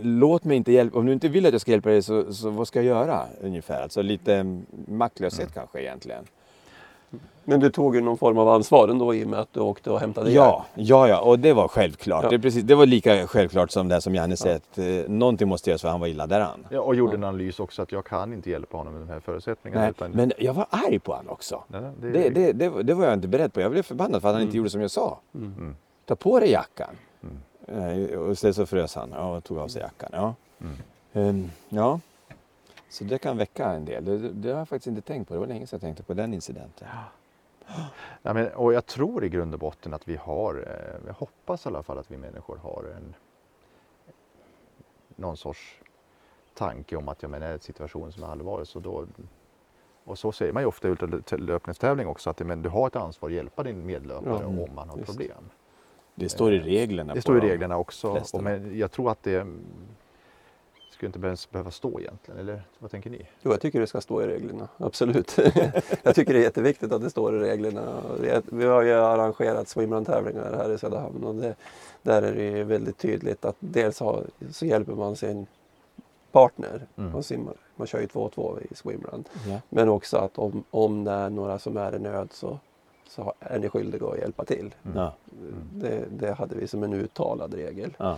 [0.01, 2.49] låt mig inte hjälpa, om du inte vill att jag ska hjälpa dig så, så
[2.49, 3.81] vad ska jag göra ungefär?
[3.81, 6.25] Alltså lite mm, maktlöshet kanske egentligen.
[7.49, 9.91] Men du tog ju någon form av ansvar ändå i och med att du åkte
[9.91, 12.23] och hämtade Ja, ja, ja, och det var självklart.
[12.23, 12.29] Ja.
[12.29, 15.69] Det, precis, det var lika självklart som det som Janne säger att eh, någonting måste
[15.69, 16.65] göras för han var illa däran.
[16.69, 19.19] Ja, och gjorde en analys också att jag kan inte hjälpa honom med de här
[19.19, 19.81] förutsättningarna.
[19.81, 21.63] Nej, utan, men jag var arg på honom också.
[21.67, 23.61] Nej, det, Det, det, det, var- det var jag inte beredd på.
[23.61, 25.17] Jag blev förbannad för att han inte gjorde som jag sa.
[25.35, 25.75] Mm.
[26.05, 26.95] Ta på dig jackan.
[27.67, 30.09] Eh, Och istället så frös han ja, och tog av sig jackan.
[30.13, 30.33] Ja.
[30.61, 30.75] Mm.
[31.13, 31.99] Ehm, ja.
[32.89, 34.05] Så det kan väcka en del.
[34.05, 35.33] Det, det har jag faktiskt inte tänkt på.
[35.33, 36.87] Det var länge sedan jag tänkte på den incidenten.
[38.21, 41.65] Ja, men, och jag tror i grund och botten att vi har, eh, jag hoppas
[41.65, 43.13] i alla fall att vi människor har en
[45.15, 45.79] någon sorts
[46.53, 49.05] tanke om att ja, men är det en situation som är allvarlig så då
[50.05, 53.29] och så säger man ju ofta i ultralöpningstävling också att men, du har ett ansvar
[53.29, 55.09] att hjälpa din medlöpare Ja, om man har just.
[55.09, 55.49] problem.
[56.15, 57.13] Det står i reglerna.
[57.13, 58.21] Det står i reglerna också.
[58.33, 59.47] Och men jag tror att det
[60.97, 63.27] skulle inte ens behöva stå egentligen, eller vad tänker ni?
[63.41, 64.67] Jo, jag tycker det ska stå i reglerna.
[64.77, 65.37] Absolut.
[66.03, 68.01] jag tycker det är jätteviktigt att det står i reglerna.
[68.45, 71.55] Vi har ju arrangerat swimrun-tävlingar här i Söderhamn och det,
[72.01, 75.47] där är det ju väldigt tydligt att dels har, så hjälper man sin
[76.31, 76.87] partner.
[76.95, 77.11] Mm.
[77.11, 79.23] Man, simmar, man kör ju 2-2 i swimrun.
[79.47, 79.61] Ja.
[79.69, 82.59] Men också att om, om det är några som är i nöd så,
[83.07, 84.75] så är ni skyldiga att hjälpa till.
[84.95, 85.13] Ja.
[85.73, 87.93] Det, det hade vi som en uttalad regel.
[87.97, 88.17] Ja.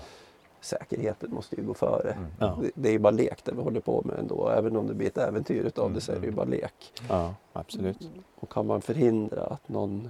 [0.61, 2.11] Säkerheten måste ju gå före.
[2.11, 2.25] Mm.
[2.39, 2.57] Ja.
[2.61, 4.49] Det, det är ju bara lek det vi håller på med ändå.
[4.49, 6.93] Även om det blir ett äventyr utav det så är det ju bara lek.
[7.09, 8.09] ja, absolut.
[8.35, 10.09] Och kan man förhindra att någon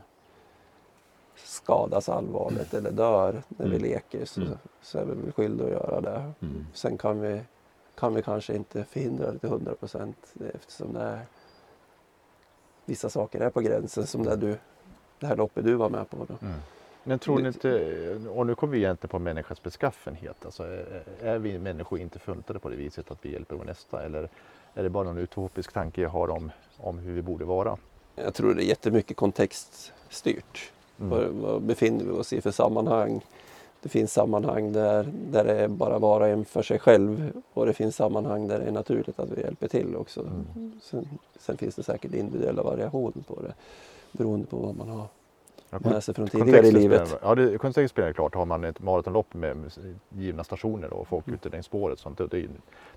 [1.35, 3.81] skadas allvarligt eller dör när vi Mm.
[3.89, 4.53] leker så, Mm.
[4.81, 6.31] så är vi väl skyldiga att göra det.
[6.41, 6.65] Mm.
[6.73, 7.41] Sen kan vi,
[7.95, 11.19] kan vi kanske inte förhindra det till 100 procent eftersom det är
[12.85, 14.57] vissa saker är på gränsen som det, du,
[15.19, 16.17] det här loppet du var med på.
[16.27, 16.33] Då.
[17.03, 21.37] Men tror ni inte, och nu kommer vi egentligen på människans beskaffenhet, alltså är, är
[21.37, 24.29] vi människor inte funtade på det viset att vi hjälper vår nästa eller
[24.73, 27.77] är det bara någon utopisk tanke jag har om, om hur vi borde vara?
[28.15, 30.71] Jag tror det är jättemycket kontextstyrt.
[30.99, 31.09] Mm.
[31.09, 33.21] Vad, vad befinner vi oss i för sammanhang?
[33.81, 37.65] Det finns sammanhang där, där det är bara var och en för sig själv och
[37.65, 40.21] det finns sammanhang där det är naturligt att vi hjälper till också.
[40.21, 40.79] Mm.
[40.83, 41.07] Sen,
[41.39, 43.53] sen finns det säkert individuella variationer på det
[44.11, 45.07] beroende på vad man har
[45.69, 47.17] Ja, med från tidigare i livet.
[47.21, 48.35] Ja, det, kontexten spelar klart.
[48.35, 49.71] Har man ett maratonlopp med
[50.09, 52.47] givna stationer och folk ute längs spåret, sånt, då, det,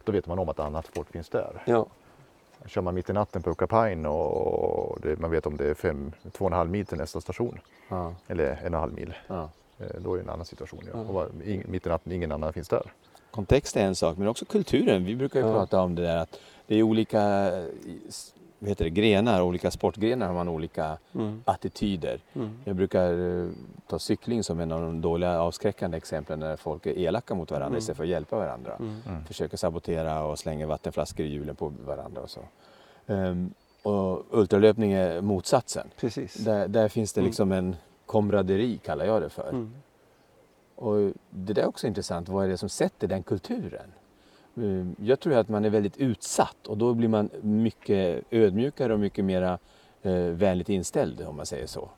[0.04, 1.62] då vet man om att annat folk finns där.
[1.66, 1.86] Ja,
[2.66, 6.12] Kör man mitt i natten på Ucapine och det, man vet om det är fem,
[6.32, 7.58] två och en halv mil till nästa station,
[7.88, 9.50] Ja, eller en och en halv mil, ja.
[9.78, 10.84] eh, då är det en annan situation.
[10.92, 10.98] Ja.
[10.98, 12.92] Och ing, mitt i natten, ingen annan finns där.
[13.30, 15.04] Kontext är en sak, men också kulturen.
[15.04, 17.20] Vi brukar ju prata om det där att det är olika
[17.58, 17.64] eh,
[18.62, 21.42] vad heter det, grenar, olika sportgrenar har man olika mm.
[21.44, 22.20] attityder.
[22.34, 22.50] Mm.
[22.64, 23.48] Jag brukar eh,
[23.86, 27.66] ta cykling som en av de dåliga avskräckande exemplen när folk är elaka mot varandra
[27.66, 27.78] Mm.
[27.78, 28.76] istället för att hjälpa varandra.
[28.76, 28.96] Mm.
[29.08, 29.24] Mm.
[29.24, 32.40] Försöker sabotera och slänger vattenflaskor i hjulen på varandra och så.
[33.06, 35.86] Ehm, och ultralöpning är motsatsen.
[35.96, 36.34] Precis.
[36.34, 37.28] Där, där finns det Mm.
[37.28, 39.48] liksom en komraderi kallar jag det för.
[39.48, 39.72] Mm.
[40.76, 42.28] Och det där är också intressant.
[42.28, 43.92] Vad är det som sätter den kulturen?
[44.56, 49.00] Mm, Jag tror att man är väldigt utsatt och då blir man mycket ödmjukare och
[49.00, 49.58] mycket mera
[50.02, 51.88] eh, vänligt inställd om man säger så.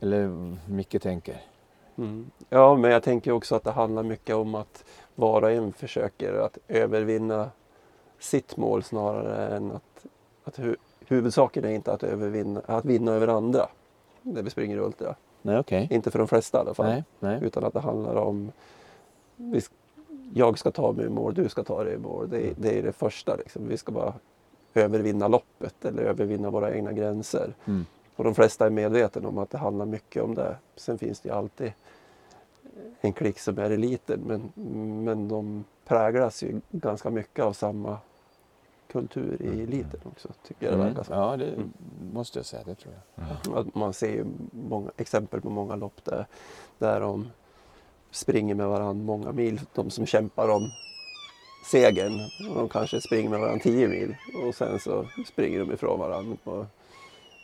[0.00, 1.40] Eller Micke tänker.
[1.98, 2.30] Mm.
[2.48, 6.34] Ja, men jag tänker också att det handlar mycket om att var och en försöker
[6.34, 7.50] att övervinna
[8.18, 10.06] sitt mål snarare än att,
[10.44, 13.68] att hu huvudsaken är inte att, övervinna, att vinna över andra
[14.22, 15.14] när vi springer ultra.
[15.42, 15.88] Nej, okej.
[15.90, 16.86] Inte för de flesta i alla fall.
[16.86, 17.38] Nej, nej.
[17.42, 18.52] Utan att det handlar om
[19.36, 19.60] vi,
[20.34, 22.28] jag ska ta mig i mål, du ska ta dig i mål.
[22.30, 23.36] Det, är- det är det första.
[23.36, 23.68] Liksom.
[23.68, 24.14] Vi ska bara
[24.74, 27.54] övervinna loppet eller övervinna våra egna gränser.
[27.64, 27.86] Mm.
[28.16, 30.56] Och de flesta är medvetna om att det handlar mycket om det.
[30.76, 31.72] Sen finns det ju alltid
[33.00, 34.52] en klick som är eliten men,
[35.04, 37.98] men de präglas ju ganska mycket av samma
[38.92, 40.28] kultur i eliten också.
[40.46, 40.86] Tycker jag det Mm.
[40.88, 41.16] verkar som.
[41.16, 41.72] Ja, det Mm.
[42.12, 42.62] måste jag säga.
[42.66, 43.58] Det tror jag.
[43.58, 46.26] Att Man ser ju många exempel på många lopp där,
[46.78, 47.30] där de
[48.10, 49.60] springer med varandra många mil.
[49.74, 50.70] De som kämpar om
[51.70, 52.20] segern.
[52.50, 56.36] Och de kanske springer med varandra 10 mil och sen så springer de ifrån varandra
[56.44, 56.66] på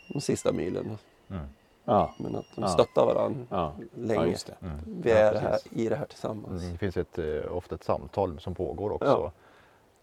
[0.07, 0.97] de sista milen.
[1.29, 1.45] Mm.
[1.85, 2.67] Ja, Men att de Ja.
[2.67, 3.73] stöttar varandra ja.
[3.79, 4.25] ja länge.
[4.25, 4.55] just det.
[4.61, 4.79] Mm.
[5.01, 6.61] Vi Ja, är här, i det här tillsammans.
[6.61, 9.31] Mm, Det finns ett, eh, ofta ett samtal som pågår också.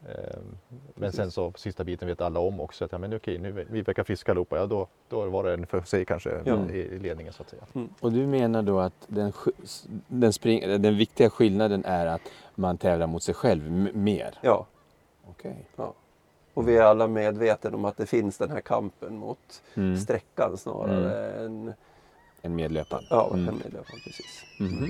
[0.07, 0.11] Ja.
[0.11, 1.17] Ehm, Men Precis.
[1.17, 4.05] sen så sista biten vet alla om också att ja, men okej, nu vi verkar
[4.05, 4.57] friska allihopa.
[4.57, 6.71] Ja, då, då var det en för sig kanske Ja.
[6.71, 7.63] i ledningen så att säga.
[8.01, 9.33] Och du menar då att den,
[10.09, 12.21] den, spring, den viktiga skillnaden är att
[12.55, 14.35] man tävlar mot sig själv mer?
[14.41, 14.67] Ja,
[15.31, 15.67] Okej.
[16.55, 19.97] och vi är alla medvetna om att det finns den här kampen mot Mm.
[19.97, 21.73] sträckan snarare än
[22.43, 23.01] En medlöpare?
[23.11, 23.49] ja, Mm.
[23.49, 23.97] en medlöpare.
[24.05, 24.45] Precis.
[24.61, 24.87] Mhm.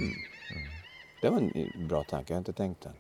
[1.23, 2.93] Det var en bra tanke, jag har inte tänkt den.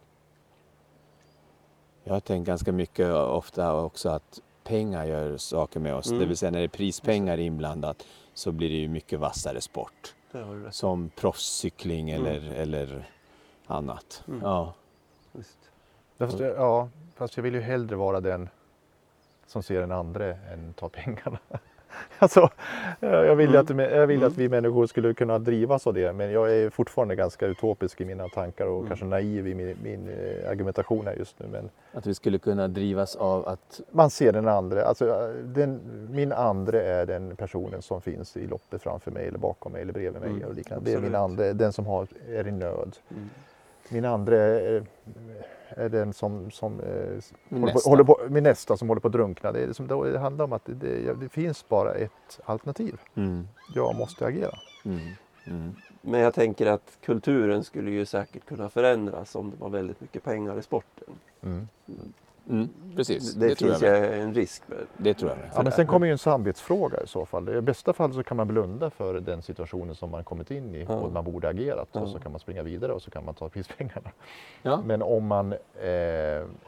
[2.05, 6.07] Jag har tänkt ganska mycket ofta också att pengar gör saker med oss.
[6.07, 6.19] Mm.
[6.21, 10.15] Det vill säga när det är prispengar inblandat så blir det ju mycket vassare sport.
[10.71, 12.27] Som proffscykling Mm.
[12.27, 13.09] eller, eller
[13.67, 14.23] annat.
[14.29, 14.41] Mm.
[14.43, 14.75] Ja.
[15.33, 15.59] Visst.
[16.19, 18.49] Fast, jag- ja, fast jag vill ju hellre vara den
[19.47, 21.39] som ser den andra än tar pengarna.
[22.19, 22.49] alltså,
[23.01, 23.61] jag vill, Mm.
[23.61, 24.29] att, jag vill Mm.
[24.29, 28.05] att vi människor skulle kunna drivas av det men jag är fortfarande ganska utopisk i
[28.05, 28.89] mina tankar och Mm.
[28.89, 31.47] kanske naiv i min, min eh, argumentation här just nu.
[31.53, 33.81] Men Att vi skulle kunna drivas av att...
[33.91, 35.81] man ser den andra, alltså den,
[36.11, 39.93] min andra är den personen som finns i loppet framför mig eller bakom mig eller
[39.93, 40.31] bredvid mig.
[40.31, 40.91] Mm, och liknande.
[40.91, 42.97] Det är min andra, den som har, är i nöd.
[43.89, 44.03] Mm.
[44.03, 44.87] Min andra är,
[45.69, 46.87] är den som, som eh,
[47.49, 47.91] Min håller, på, nästa.
[47.91, 49.53] håller på, min nästa som håller på att drunkna.
[49.53, 53.01] Det, är som, då, det handlar om att det, det, det finns bara ett alternativ.
[53.15, 53.49] Mm.
[53.75, 54.59] Jag måste agera.
[54.85, 54.99] Mm.
[55.47, 55.75] Mm.
[56.01, 60.25] Men jag tänker att kulturen skulle ju säkert kunna förändras om det var väldigt mycket
[60.25, 61.15] pengar i sporten.
[62.51, 62.69] Mm.
[62.97, 64.63] Precis, Det, det, tror jag finns en risk
[64.97, 65.39] Det tror jag.
[65.55, 67.49] Ja, men sen kommer ju en samvetsfråga i så fall.
[67.49, 70.87] I bästa fall så kan man blunda för den situationen som man kommit in i
[70.89, 70.95] Ja.
[70.95, 72.01] och man borde agerat Ja.
[72.01, 74.11] och så kan man springa vidare och så kan man ta prispengarna.
[74.63, 74.83] Ja.
[74.87, 75.59] Men om man eh,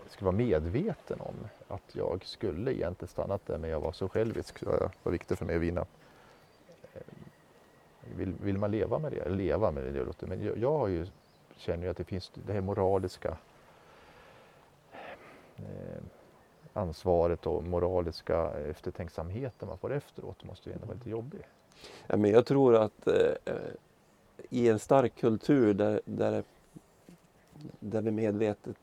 [0.09, 1.35] skulle vara medveten om
[1.69, 5.39] att jag skulle egentligen stannat där men jag var så självisk, så det var viktigt
[5.39, 5.81] för mig att vinna.
[6.95, 7.01] Eh,
[8.17, 9.29] Vill, vill man leva med det?
[9.29, 11.07] Leva med det, det låter, men jag, jag har ju,
[11.57, 13.37] känner ju att det finns det här moraliska
[16.73, 21.40] ansvaret och moraliska eftertänksamheten man får efteråt måste ju ändå vara lite jobbig.
[22.07, 23.55] Ja, men jag tror att eh,
[24.51, 26.45] i en stark kultur där, där,
[27.81, 28.77] där vi, medvetet,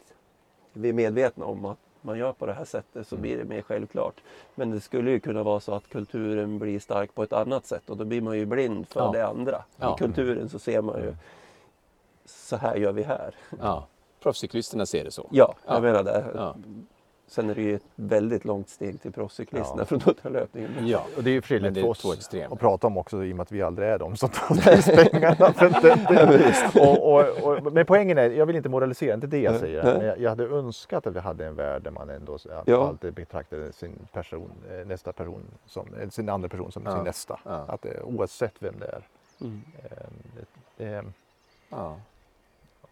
[0.73, 3.21] vi är medvetna om att man gör på det här sättet så Mm.
[3.21, 4.21] blir det mer självklart.
[4.55, 7.89] Men det skulle ju kunna vara så att kulturen blir stark på ett annat sätt
[7.89, 9.11] och då blir man ju blind för Ja.
[9.11, 9.63] det andra.
[9.77, 9.95] Ja.
[9.95, 11.15] I kulturen så ser man ju Mm.
[12.25, 13.35] så här gör vi här.
[13.59, 13.87] Ja.
[14.23, 15.27] Proffscyklisterna ser det så.
[15.31, 15.73] Ja, Ja.
[15.73, 16.25] jag menar det.
[16.35, 16.55] Ja.
[17.27, 19.85] Sen är det ju ett väldigt långt steg till proffscyklisterna Ja.
[19.85, 20.71] från ultralöpningen.
[20.75, 23.35] Men- Ja, Och det är ju det för oss att prata om också i och
[23.35, 25.53] med att vi aldrig är de som tar mest pengarna.
[26.75, 29.83] Och, och, och, men poängen är, jag vill inte moralisera, inte det jag säger.
[29.83, 29.97] nej.
[29.97, 32.87] Men jag, jag hade önskat att vi hade en värld där man ändå att Ja.
[32.87, 36.95] alltid betraktade sin person, eh, nästa person som, eh, sin andra person som Ja.
[36.95, 37.39] sin nästa.
[37.45, 37.51] Ja.
[37.67, 39.01] Att det, oavsett vem det är.
[39.41, 39.61] Mm.
[39.83, 39.89] Eh,
[40.77, 41.03] Det, det,
[41.69, 41.95] Ja.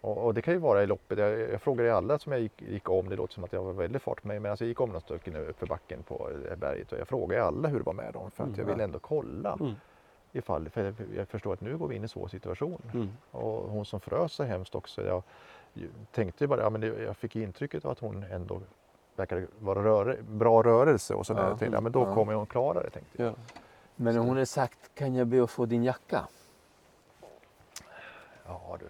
[0.02, 1.18] Och, och det kan ju vara i loppet.
[1.20, 3.74] Jag, jag frågade alla som jag gick, gick om, det låter som att jag var
[3.74, 6.56] väldigt fart med, men alltså jag gick om några stycken upp för backen på här
[6.56, 8.70] berget och jag frågade alla hur det var med dem för att jag Mm.
[8.72, 9.74] ville ändå kolla Mm.
[10.32, 12.82] ifall, för jag- jag förstår att nu går vi in i en svår situation.
[12.94, 13.10] Mm.
[13.32, 15.24] Och hon som frös så hemskt också, jag
[16.12, 18.62] tänkte ju bara, ja, men det, jag fick intrycket av att hon ändå
[19.16, 21.42] verkade vara röre, bra rörelse och sådär.
[21.44, 21.50] Ja.
[21.50, 22.14] Jag tänkte, ja, men då Ja.
[22.14, 23.32] kommer hon klara det tänkte jag.
[23.32, 23.36] Ja.
[23.96, 26.28] Men hon hade sagt, kan jag be att få din jacka?
[28.46, 28.86] Ja du.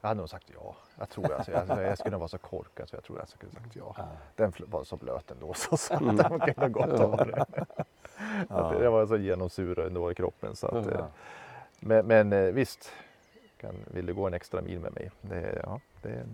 [0.00, 0.76] Jag hade nog sagt ja.
[0.98, 3.52] Jag tror alltså, jag, jag skulle nog vara så korkad så jag tror jag skulle
[3.52, 3.96] sagt ja.
[4.36, 6.16] Den fl- var så blöt ändå så, så att Mm.
[6.16, 7.06] den kunde gott Ja.
[7.06, 7.46] ha det.
[8.48, 8.84] Att det.
[8.84, 10.56] Jag var så genomsurad ändå i kroppen.
[10.56, 10.92] Så att, Ja.
[10.92, 11.04] eh,
[11.80, 12.92] men, men eh, visst,
[13.60, 15.10] kan, vill du gå en extra mil med mig?
[15.20, 16.24] Det, ja, det,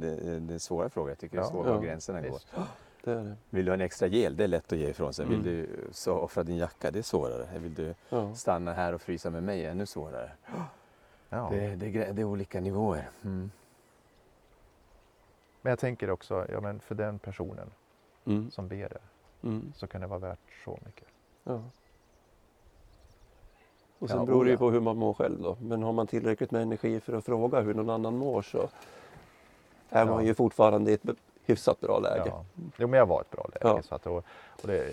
[0.00, 1.10] Det, det är svåra frågor.
[1.10, 1.62] Jag tycker det är Ja.
[1.66, 1.78] Ja.
[1.80, 2.38] gränserna går.
[3.04, 3.36] Det det.
[3.50, 4.36] Vill du ha en extra gel?
[4.36, 5.26] Det är lätt att ge ifrån sig.
[5.26, 5.46] Vill Mm.
[5.46, 6.90] du så offra din jacka?
[6.90, 7.46] Det är svårare.
[7.58, 8.34] Vill du Ja.
[8.34, 9.66] stanna här och frysa med mig?
[9.66, 10.30] Ännu svårare.
[11.32, 11.48] Ja.
[11.50, 13.10] Det, det, det är olika nivåer.
[13.24, 13.50] Mm.
[15.62, 17.70] Men jag tänker också, ja, men för den personen
[18.24, 18.50] Mm.
[18.50, 18.98] som ber det
[19.48, 19.72] Mm.
[19.76, 21.08] så kan det vara värt så mycket.
[21.44, 21.60] Ja.
[23.98, 25.56] Och sen Ja, beror det ju på hur man mår själv då.
[25.60, 28.68] Men har man tillräckligt med energi för att fråga hur någon annan mår så
[29.88, 31.02] är man ju fortfarande i ett
[31.46, 32.22] hyfsat bra läge.
[32.26, 32.44] Ja.
[32.76, 33.74] Jo, men jag var ett bra läge.
[33.76, 33.82] Ja.
[33.82, 34.16] Så att, och,
[34.62, 34.84] och det,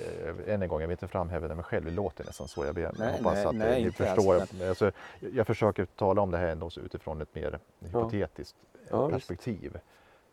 [0.48, 2.66] än en gång, jag vill inte framhäva mig själv, det låter nästan så.
[2.66, 4.36] Jag, ber, Nej, hoppas nej, att nej, ni förstår.
[4.36, 4.92] alls, alltså,
[5.34, 8.56] jag försöker tala om det här ändå så utifrån ett mer hypotetiskt
[8.90, 9.14] Ja, visst.
[9.14, 9.78] perspektiv.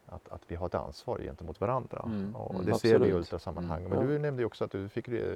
[0.07, 2.03] Att, att vi har ett ansvar gentemot varandra.
[2.07, 2.67] Mm, Och mm.
[2.67, 3.15] det ser vi i Absolut.
[3.17, 3.81] ultrasammanhang.
[3.85, 3.91] Mm.
[3.99, 4.13] Men Ja.
[4.13, 5.35] du nämnde ju också att du fick det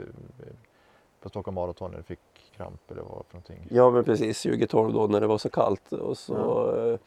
[1.21, 2.21] på Stockholm Marathon när du fick
[2.57, 3.67] kramp eller vad för någonting.
[3.71, 6.99] Ja men precis 2012 då när det var så kallt och så eh,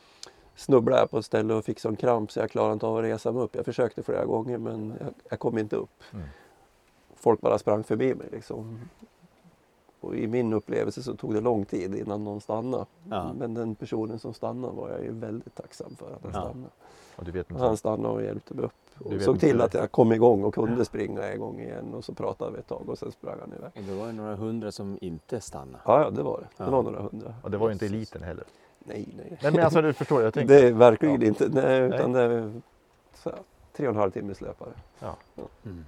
[0.56, 3.04] snubblade jag på ett ställe och fick sån kramp så jag klarade inte av att
[3.04, 3.56] resa mig upp.
[3.56, 5.90] Jag försökte flera gånger men jag, jag kom inte upp.
[6.14, 6.26] Mm.
[7.16, 8.80] Folk bara sprang förbi mig liksom.
[10.00, 12.86] Och i min upplevelse så tog det lång tid innan någon stannade.
[13.10, 13.34] Ja.
[13.40, 16.42] Men den personen som stannade var jag ju väldigt tacksam för att han Ja.
[16.42, 16.70] stannade.
[17.16, 18.72] Och du vet inte, Han stannade och hjälpte mig upp.
[19.00, 21.94] Och såg till att jag kom igång och kunde springa en gång igen.
[21.94, 23.88] Och så pratade vi ett tag och sen sprang han iväg.
[23.90, 25.80] Det var ju några hundra som inte stannade.
[25.86, 26.48] Ja, ja det var det.
[26.58, 26.70] Det Ja.
[26.72, 27.34] var några hundra.
[27.44, 28.44] och det var ju inte eliten heller.
[28.84, 29.38] Nej, nej.
[29.42, 30.54] Nej, men alltså du förstår, jag tänkte.
[30.62, 31.28] Det är verkligen Ja.
[31.28, 31.50] inte.
[31.50, 32.62] Nej, utan det är
[33.14, 33.40] så här,
[33.74, 34.70] tre och en halv timmes löpare.
[35.66, 35.86] Mm.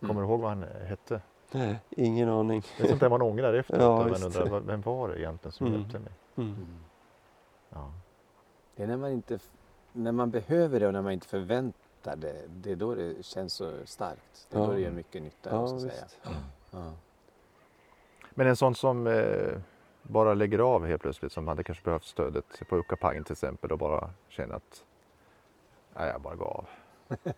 [0.00, 1.20] Kommer du ihåg vad han hette?
[1.52, 2.62] Nej, ingen aning.
[2.78, 3.82] Det är sånt där man ångrar efteråt.
[3.82, 5.80] Ja, man undrar, vad- vem var det egentligen som Mm.
[5.80, 6.12] hjälpte mig?
[6.36, 6.48] Mm.
[6.54, 6.66] Mm.
[7.70, 7.92] Ja.
[8.76, 9.38] Det är när man, inte,
[9.92, 12.36] när man behöver det och när man inte förväntar det.
[12.48, 14.46] Det är då det känns så starkt.
[14.50, 14.66] Det är Ja.
[14.66, 15.50] då det gör mycket nytta.
[15.52, 15.80] Ja, säga.
[15.92, 16.18] visst.
[16.70, 16.92] Ja.
[18.30, 19.52] Men en sån som eh,
[20.08, 23.78] bara lägger av helt plötsligt, som hade kanske behövt stödet på Uckapajen till exempel och
[23.78, 24.84] bara känner att
[25.96, 26.66] nej, jag bara gav av.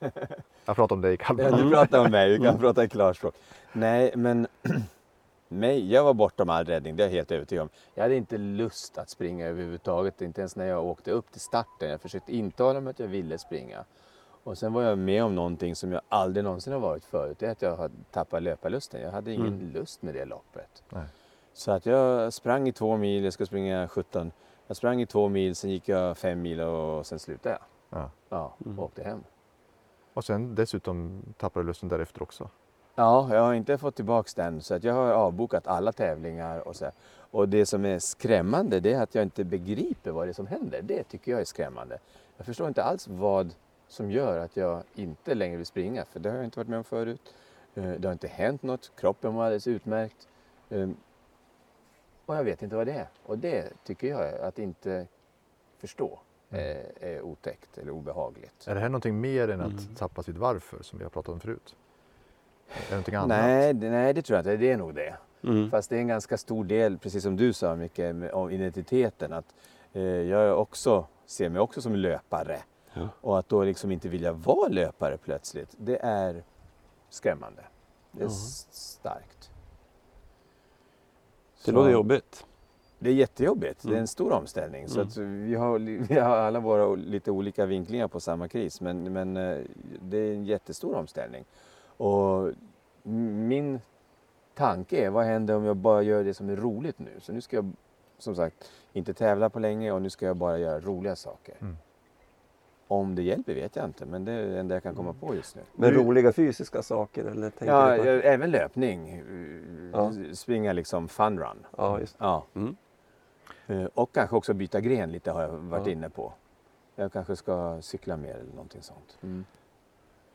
[0.64, 1.62] jag pratar om dig Ja, Kalmar.
[1.62, 3.34] du pratar om mig, vi kan prata i klarspråk.
[3.72, 4.46] Nej, men
[5.48, 7.68] mig, jag var bortom all räddning, det är jag helt övertygad om.
[7.94, 11.90] Jag hade inte lust att springa överhuvudtaget, inte ens när jag åkte upp till starten.
[11.90, 13.84] Jag försökte intala mig att jag ville springa.
[14.44, 17.38] Och sen var jag med om någonting som jag aldrig någonsin har varit förut.
[17.38, 19.00] Det är att jag har tappat löparlusten.
[19.00, 19.70] Jag hade ingen Mm.
[19.72, 20.82] lust med det loppet.
[20.88, 21.02] Nej.
[21.58, 24.32] Så att jag sprang i två mil, jag ska springa 17.
[24.66, 27.58] Jag sprang i två mil, sen gick jag fem mil och sen slutade
[27.90, 28.00] jag.
[28.00, 28.10] Ja.
[28.28, 28.78] Ja, Mm.
[28.78, 29.24] och åkte hem.
[30.14, 32.48] Och sen dessutom tappar du lusten därefter också.
[32.94, 36.76] Ja, jag har inte fått tillbaks den så att jag har avbokat alla tävlingar och
[36.76, 36.84] så.
[36.84, 36.94] här.
[37.30, 40.46] Och det som är skrämmande det är att jag inte begriper vad det är som
[40.46, 40.82] händer.
[40.82, 41.98] Det tycker jag är skrämmande.
[42.36, 43.54] Jag förstår inte alls vad
[43.88, 46.78] som gör att jag inte längre vill springa för det har jag inte varit med
[46.78, 47.34] om förut.
[47.74, 50.28] Eh, Det har inte hänt något, kroppen var alldeles utmärkt.
[52.28, 53.08] Och jag vet inte vad det är.
[53.22, 55.06] Och det tycker jag att inte
[55.78, 56.18] förstå
[56.50, 58.66] är, är otäckt eller obehagligt.
[58.68, 59.94] Är det här någonting mer än att Mm.
[59.94, 61.76] tappa sitt varför som vi har pratat om förut?
[62.68, 63.28] Är det någonting annat?
[63.28, 64.56] Nej, det- nej, det tror jag inte.
[64.56, 65.16] Det är nog det.
[65.42, 65.70] Mm.
[65.70, 69.32] Fast det är en ganska stor del, precis som du sa med- om identiteten.
[69.32, 69.54] Att
[69.92, 72.58] eh, jag är också, ser mig också som löpare.
[72.94, 73.08] Ja.
[73.20, 76.42] Och att då liksom inte vilja vara löpare plötsligt, det är
[77.10, 77.62] skrämmande.
[78.12, 79.47] Det är starkt.
[81.68, 82.46] Det Så- låter jobbigt.
[82.98, 83.82] Det är jättejobbigt.
[83.82, 84.00] Det är Mm.
[84.00, 84.88] en stor omställning.
[84.88, 85.08] Så Mm.
[85.08, 88.80] att vi, har, vi har alla våra lite olika vinklingar på samma kris.
[88.80, 89.58] Men, men eh,
[90.02, 91.44] det är en jättestor omställning.
[91.96, 92.52] Och
[93.02, 93.80] min
[94.54, 97.10] tanke är, vad händer om jag bara gör det som är roligt nu?
[97.20, 97.72] Så nu ska jag
[98.18, 101.54] som sagt inte tävla på länge och nu ska jag bara göra roliga saker.
[101.60, 101.76] Mm.
[102.88, 105.20] Om det hjälper vet jag inte, men det är det enda jag kan komma Mm.
[105.20, 105.62] på just nu.
[105.74, 108.08] Men roliga fysiska saker eller tänker Ja, du på?
[108.08, 109.22] eh, även löpning.
[109.92, 110.12] Ja.
[110.32, 111.66] Springa liksom fun run.
[111.76, 112.44] Ja, just Ja.
[112.54, 112.76] Mm.
[113.66, 115.92] Eh, Och kanske också byta gren lite har jag varit Ja.
[115.92, 116.32] inne på.
[116.96, 119.18] Jag kanske ska cykla mer eller någonting sånt.
[119.22, 119.44] Mm.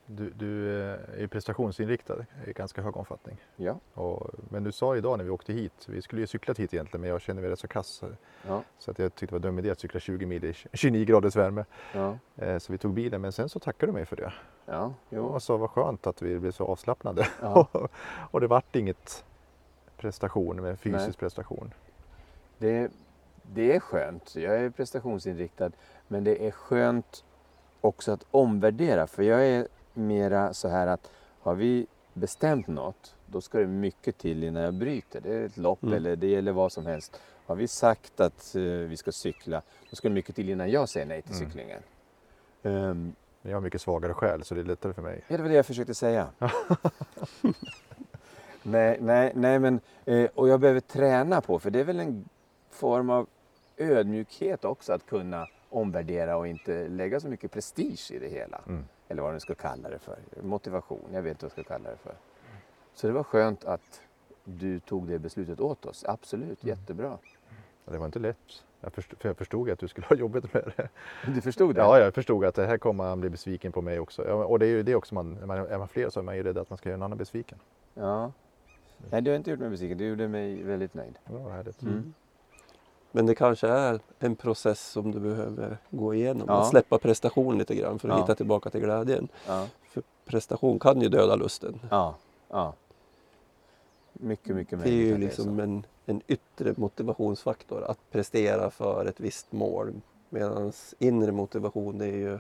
[0.05, 3.37] Du, du eh, är prestationsinriktad i ganska hög omfattning.
[3.55, 3.79] Ja.
[3.93, 7.01] Och, men du sa idag när vi åkte hit, vi skulle ju cyklat hit egentligen
[7.01, 8.03] men jag känner mig rätt så kass.
[8.47, 8.63] Ja.
[8.79, 11.35] Så att jag tyckte det var dum idé att cykla 20 mil i 29 graders
[11.35, 11.65] värme.
[11.93, 12.17] Ja.
[12.35, 14.33] Eh, Så vi tog bilen men sen så tackade du mig för det.
[14.65, 14.93] Ja.
[15.09, 15.23] Jo.
[15.25, 17.27] Och sa vad skönt att vi blev så avslappnade.
[17.41, 17.67] Ja.
[18.31, 19.25] och det vart inget
[19.97, 21.13] prestation med fysisk Nej.
[21.13, 21.73] prestation.
[22.57, 22.91] Det,
[23.53, 24.35] det är skönt.
[24.35, 25.71] Jag är prestationsinriktad.
[26.07, 27.23] Men det är skönt
[27.81, 29.07] också att omvärdera.
[29.07, 34.17] För jag är mera så här att har vi bestämt något, då ska det mycket
[34.17, 35.21] till innan jag bryter.
[35.21, 35.93] Det är ett lopp Mm.
[35.95, 37.19] eller det gäller vad som helst.
[37.45, 40.89] Har vi sagt att eh, vi ska cykla, då ska det mycket till innan jag
[40.89, 41.45] säger nej till Mm.
[41.49, 41.81] cyklingen.
[42.63, 45.23] Ehm, Jag har mycket svagare själ så det är lättare för mig.
[45.27, 46.27] Ja, det var det jag försökte säga.
[48.63, 52.29] nej, nej, nej, men eh, och jag behöver träna på, för det är väl en
[52.69, 53.27] form av
[53.77, 58.61] ödmjukhet också att kunna omvärdera och inte lägga så mycket prestige i det hela.
[58.67, 58.85] Mm.
[59.13, 60.17] Eller vad du ska kalla det för.
[60.41, 62.15] Motivation, jag vet inte vad jag ska kalla det för.
[62.93, 64.01] Så det var skönt att
[64.43, 66.05] du tog det beslutet åt oss.
[66.07, 66.77] Absolut, Mm.
[66.77, 67.17] jättebra.
[67.85, 68.63] Det var inte lätt.
[68.81, 70.89] Jag förstod, för jag förstod att du skulle ha jobbet med det.
[71.35, 71.81] Du förstod det?
[71.81, 74.27] Ja, jag förstod att det här kommer han bli besviken på mig också.
[74.27, 76.43] Ja, och det är ju det också, man, är man, fler så är man ju
[76.43, 77.59] rädd att man ska göra en annan besviken.
[77.93, 78.31] ja.
[79.11, 79.97] Nej, du har inte gjort mig besviken.
[79.97, 81.19] Du gjorde mig väldigt nöjd.
[81.25, 81.81] Var härligt.
[81.81, 82.13] Mm.
[83.15, 86.45] Men det kanske är en process som du behöver gå igenom.
[86.47, 86.61] Ja.
[86.61, 88.21] Att släppa prestation lite grann för att Ja.
[88.23, 89.27] hitta tillbaka till glädjen.
[89.47, 89.67] Ja.
[89.83, 91.79] För prestation kan ju döda lusten.
[91.91, 92.15] Ja,
[92.49, 92.73] ja.
[94.13, 95.61] Mycket, mycket Det är ju liksom så.
[95.63, 99.93] en, en yttre motivationsfaktor att prestera för ett visst mål.
[100.29, 102.39] Medan inre motivation det är ju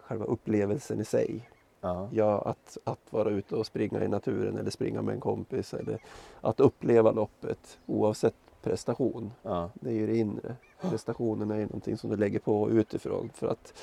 [0.00, 1.50] själva upplevelsen i sig.
[1.80, 5.74] Ja, Ja, att, att vara ute och springa i naturen eller springa med en kompis
[5.74, 5.98] eller
[6.40, 9.32] att uppleva loppet oavsett prestation.
[9.42, 10.56] ja, Det är ju det inre.
[10.80, 13.74] Prestationen är ju någonting som du lägger på utifrån för att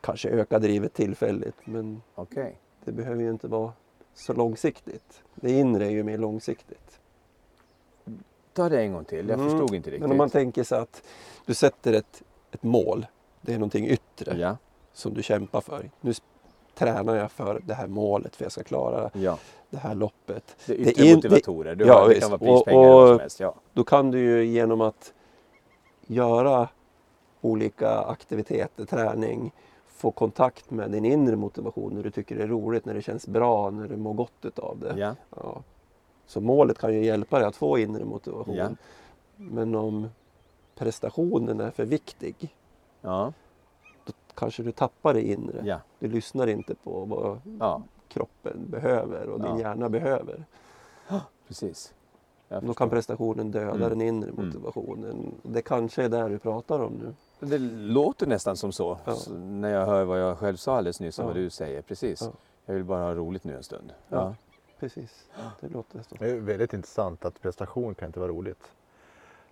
[0.00, 2.56] kanske öka drivet tillfälligt men okej.
[2.84, 3.72] det behöver ju inte vara
[4.14, 5.22] så långsiktigt.
[5.34, 6.98] Det inre är ju mer långsiktigt.
[8.52, 9.50] Ta det en gång till, jag Mm.
[9.50, 10.00] förstod inte riktigt.
[10.02, 11.02] Men om man tänker sig att
[11.46, 13.06] du sätter ett, ett mål.
[13.40, 14.56] Det är någonting yttre Ja,
[14.92, 15.90] som du kämpar för.
[16.00, 16.12] Nu
[16.78, 19.38] tränar jag för det här målet för jag ska klara ja.
[19.70, 20.56] det här loppet.
[20.66, 21.74] Det är Det yttre är in- motivatorer.
[21.74, 23.40] Du ja, har, det kan vara Och- prispengar eller vad och- som helst.
[23.40, 23.54] Ja.
[23.72, 25.12] Då kan du ju genom att
[26.06, 26.68] göra
[27.40, 29.52] olika aktiviteter, träning,
[29.86, 33.26] få kontakt med din inre motivation när du tycker det är roligt, när det känns
[33.28, 34.94] bra, när du mår gott av det.
[35.00, 35.14] Ja.
[35.36, 35.62] Ja.
[36.26, 38.54] Så målet kan ju hjälpa dig att få inre motivation.
[38.54, 38.68] Ja.
[39.36, 40.08] Men om
[40.74, 42.54] prestationen är för viktig,
[44.36, 45.62] kanske du tappar det inre.
[45.64, 45.80] Ja.
[45.98, 49.60] Du lyssnar inte på vad ja, kroppen behöver och din Ja.
[49.60, 50.44] hjärna behöver.
[51.46, 51.92] precis.
[52.62, 53.88] Då kan prestationen döda Mm.
[53.88, 54.46] den inre Mm.
[54.46, 55.34] motivationen.
[55.42, 57.14] Det kanske är där du pratar om nu.
[57.48, 59.14] Det låter nästan som så, Ja.
[59.14, 61.26] så när jag hör vad jag själv sa alldeles nyss och Ja.
[61.26, 61.82] vad du säger.
[61.82, 62.22] Precis.
[62.22, 62.32] Ja.
[62.66, 63.92] Jag vill bara ha roligt nu en stund.
[64.08, 64.16] Ja.
[64.16, 64.34] Ja.
[64.80, 65.24] Precis,
[65.60, 66.14] det låter så.
[66.18, 68.70] Det är väldigt intressant att prestation kan inte vara roligt.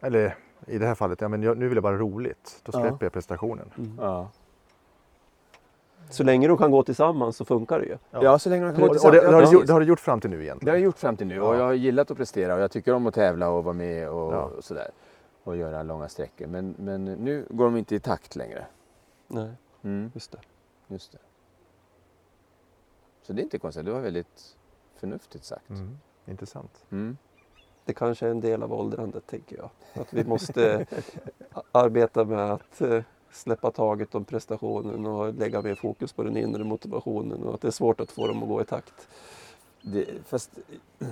[0.01, 2.61] Eller i det här fallet, ja, men jag, nu vill jag bara ha roligt.
[2.64, 2.80] Då Ja.
[2.80, 3.70] släpper jag prestationen.
[3.78, 3.99] Mm.
[4.01, 4.28] Ja.
[6.11, 7.96] Så länge de kan gå tillsammans så funkar det ju.
[8.11, 8.38] Ja.
[8.38, 9.22] så länge man kan Och, gå och tillsammans.
[9.22, 10.74] det, det, har du det har du gjort fram till nu Det har egentligen?
[10.74, 11.59] jag gjort fram till nu och Ja.
[11.59, 14.32] jag har gillat att prestera och jag tycker om att tävla och vara med och,
[14.34, 14.42] Ja.
[14.42, 14.90] och sådär.
[15.44, 16.46] Och göra långa sträckor.
[16.46, 18.66] Men, men nu går de inte i takt längre.
[19.28, 19.50] Nej,
[19.82, 20.38] Mm, just det.
[20.86, 21.18] just det.
[23.22, 24.57] Så det är inte konstigt, det var väldigt
[24.96, 25.70] förnuftigt sagt.
[25.70, 25.98] Mm.
[26.26, 26.84] Intressant.
[26.90, 27.16] Mm.
[27.84, 29.70] Det kanske är en del av åldrandet tänker jag.
[30.02, 30.86] Att vi måste
[31.72, 33.02] arbeta med att eh,
[33.35, 37.68] släppa taget om prestationen och lägga mer fokus på den inre motivationen och att det
[37.68, 39.09] är svårt att få dem att gå i takt.
[39.82, 40.51] Det, fast,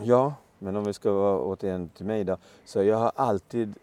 [0.03, 2.37] ja, men om vi ska vara återigen till mig då.
[2.65, 3.75] Så jag har alltid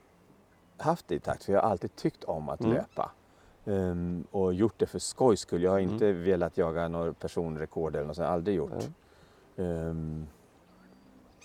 [0.77, 2.73] haft det i takt, för jag har alltid tyckt om att Mm.
[2.73, 3.11] löpa.
[3.65, 5.63] Ehm, och gjort det för skojs skull.
[5.63, 5.93] Jag har Mm.
[5.93, 8.71] inte velat jaga några personrekord eller något sånt, aldrig gjort.
[9.57, 10.27] Ehm,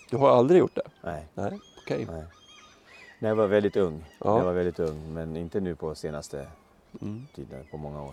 [0.09, 0.87] Du har aldrig gjort det?
[1.01, 2.07] nej, Nej, okej.
[2.11, 2.23] nej.
[3.19, 4.05] När jag var väldigt ung.
[4.23, 4.37] Ja.
[4.37, 6.47] Jag var väldigt ung, men inte nu på senaste
[7.01, 7.27] Mm.
[7.35, 8.11] tiden, på många år.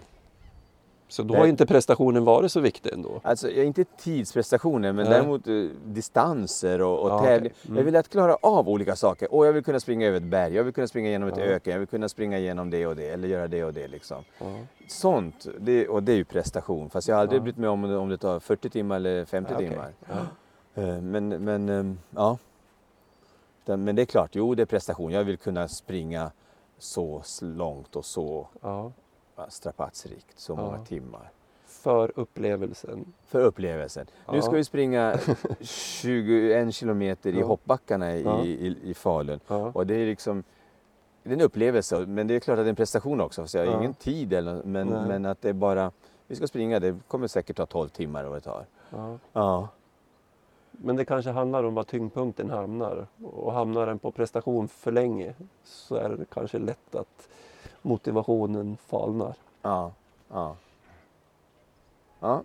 [1.09, 3.21] Så då har inte prestationen varit så viktig ändå?
[3.25, 5.15] Alltså, inte tidsprestationer, men Nej.
[5.15, 5.55] däremot eh,
[5.85, 7.53] distanser och, och Ja, tävling.
[7.53, 7.65] okej.
[7.67, 7.77] Mm.
[7.79, 9.35] Jag vill att klara av olika saker.
[9.35, 11.43] Och jag vill kunna springa över ett berg, jag vill kunna springa genom ett Ja.
[11.45, 13.89] öken, jag vill kunna springa genom det och det, eller göra det och det.
[13.89, 14.25] Liksom.
[14.39, 14.45] Ja.
[14.89, 16.91] Sånt, det, och det är ju prestation.
[16.91, 17.43] Fast jag har aldrig Ja.
[17.45, 19.69] brytt mig om om det tar 40 timmar eller 50 Ja, okej.
[19.69, 19.93] timmar.
[20.75, 22.39] Eh, Men, men eh, ja.
[23.65, 25.13] Men det är klart, jo det är prestation.
[25.13, 26.31] Jag vill kunna springa
[26.83, 28.93] så långt och så Ja.
[29.49, 30.85] strapatsrikt, så många Ja.
[30.85, 31.31] timmar.
[31.67, 33.13] För upplevelsen.
[33.27, 34.07] För upplevelsen.
[34.29, 34.43] Nu Ja.
[34.43, 35.19] ska vi springa
[35.61, 39.41] 21 kilometer i hoppbackarna i, i, i Falun.
[39.49, 40.45] Och det är liksom
[41.23, 43.47] det är en upplevelse, men det är klart att det är en prestation också.
[43.47, 45.09] Så jag har ingen tid, eller, men, Nej.
[45.09, 45.91] men att det är bara,
[46.27, 48.67] vi ska springa, det kommer säkert ta 12 timmar vad det tar.
[49.33, 49.69] Ja.
[50.73, 53.07] Men det kanske handlar om var tyngdpunkten hamnar.
[53.25, 57.29] Och hamnar den på prestation för länge så är det kanske lätt att
[57.83, 59.35] motivationen falnar.
[59.63, 59.93] Ja.
[60.29, 60.57] Ja.
[62.21, 62.43] ja.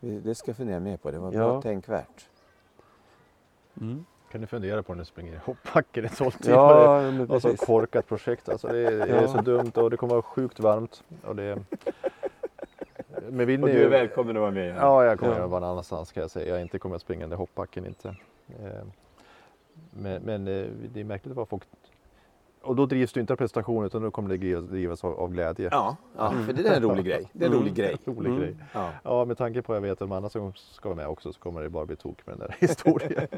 [0.00, 1.38] Det ska jag fundera mer på, det var Ja.
[1.38, 2.28] bra tänkvärt.
[4.30, 6.56] Kan du fundera på när du springer i hoppbacken i 12 timmar?
[6.58, 8.48] Ja, men Det var så korkat projekt.
[8.48, 9.28] Alltså det, är, det är Ja.
[9.28, 11.02] så dumt och det kommer vara sjukt varmt.
[11.24, 11.58] Och det...
[13.32, 14.76] Men vill Och ni du är välkommen att vara med.
[14.76, 15.44] Ja, jag kommer Ja.
[15.44, 16.48] att vara någon annanstans kan jag säga.
[16.54, 18.08] Jag inte kommer att springa den hoppbacken inte.
[18.48, 18.66] Eh,
[19.90, 21.62] Men, men eh, det är märkligt vad folk...
[22.62, 25.68] Och då drivs du inte av prestation utan då kommer det drivas- av, av glädje.
[25.72, 27.28] Ja, ja, för det är en rolig grej.
[27.32, 27.96] Det är en rolig grej.
[28.04, 28.40] Rolig Mm.
[28.40, 28.56] grej.
[28.74, 28.88] Ja.
[29.04, 31.32] Ja, med tanke på att jag vet att de andra som ska vara med också
[31.32, 33.28] så kommer det bara bli tok med den där historien.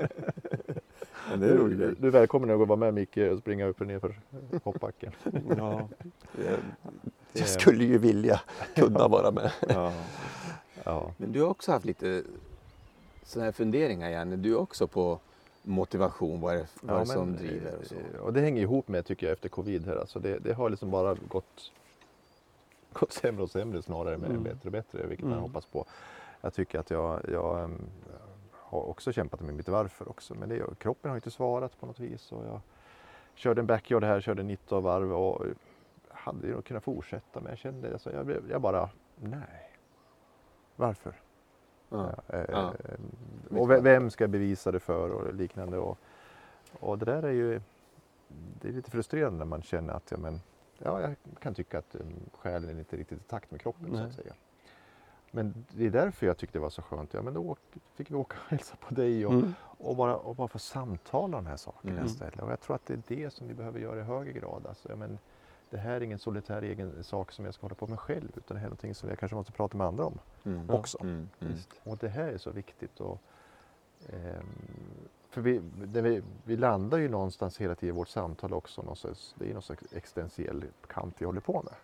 [1.30, 1.88] Men det är en rolig grej.
[1.88, 4.14] Du, du är välkommen att vara med Micke och springa upp och ner för
[4.64, 5.12] hoppbacken.
[5.58, 5.88] Ja.
[6.32, 6.60] Det-
[7.32, 8.40] Jag skulle ju vilja
[8.74, 9.52] kunna vara med.
[9.68, 9.92] Ja.
[10.84, 11.12] Ja.
[11.16, 12.22] Men du har också haft lite
[13.22, 15.18] sådana här funderingar Janne, du är också på
[15.62, 17.94] motivation, vad är det, vad är det Ja, som men, driver och så?
[17.94, 19.96] eh, Och det hänger ihop med tycker jag efter covid här.
[19.96, 21.72] Alltså det, det har liksom bara gått,
[22.92, 24.42] gått sämre och sämre snarare Mm.
[24.42, 25.42] bättre och bättre vilket man Mm.
[25.42, 25.86] hoppas på.
[26.40, 27.80] Jag tycker att jag, jag em,
[28.74, 32.00] har också kämpat med mitt varför också men det, kroppen har inte svarat på något
[32.00, 32.32] vis.
[32.32, 32.60] Och jag
[33.34, 35.44] körde en backyard här, körde 19 varv och
[36.08, 39.70] hade ju kunnat fortsätta men jag kände alltså, jag, blev- jag bara nej.
[40.76, 41.14] Varför?
[41.88, 42.14] Ja.
[42.26, 42.72] Ja, eh, Ja.
[43.58, 45.78] Och ve- vem ska jag bevisa det för och liknande.
[45.78, 45.98] Och,
[46.80, 47.60] och det där är ju
[48.60, 50.40] det är lite frustrerande när man känner att ja, men,
[50.78, 53.92] ja, jag kan tycka att um, själen är inte riktigt i takt med kroppen så
[53.96, 54.04] Nej.
[54.04, 54.34] att säga.
[55.34, 57.14] Men det är därför jag tyckte det var så skönt.
[57.14, 57.56] Ja, men då
[57.94, 59.54] fick vi åka och hälsa på dig och, Mm.
[59.60, 62.06] och, bara, och bara få samtala om de här sakerna Mm.
[62.06, 62.42] istället.
[62.42, 64.66] Och jag tror att det är det som vi behöver göra i högre grad.
[64.66, 65.18] Alltså, ja, men,
[65.70, 68.54] det här är ingen solitär egen sak som jag ska hålla på med själv utan
[68.54, 70.70] det här är någonting som jag kanske måste prata med andra om Mm.
[70.70, 70.98] också.
[71.00, 71.28] Mm.
[71.40, 71.54] Mm.
[71.84, 73.00] Och det här är så viktigt.
[73.00, 73.20] Och,
[74.08, 74.46] ehm,
[75.30, 78.82] för vi, det vi, vi landar ju någonstans hela tiden i vårt samtal också.
[78.82, 81.74] Någonstans, det är någon slags existentiell kamp vi håller på med.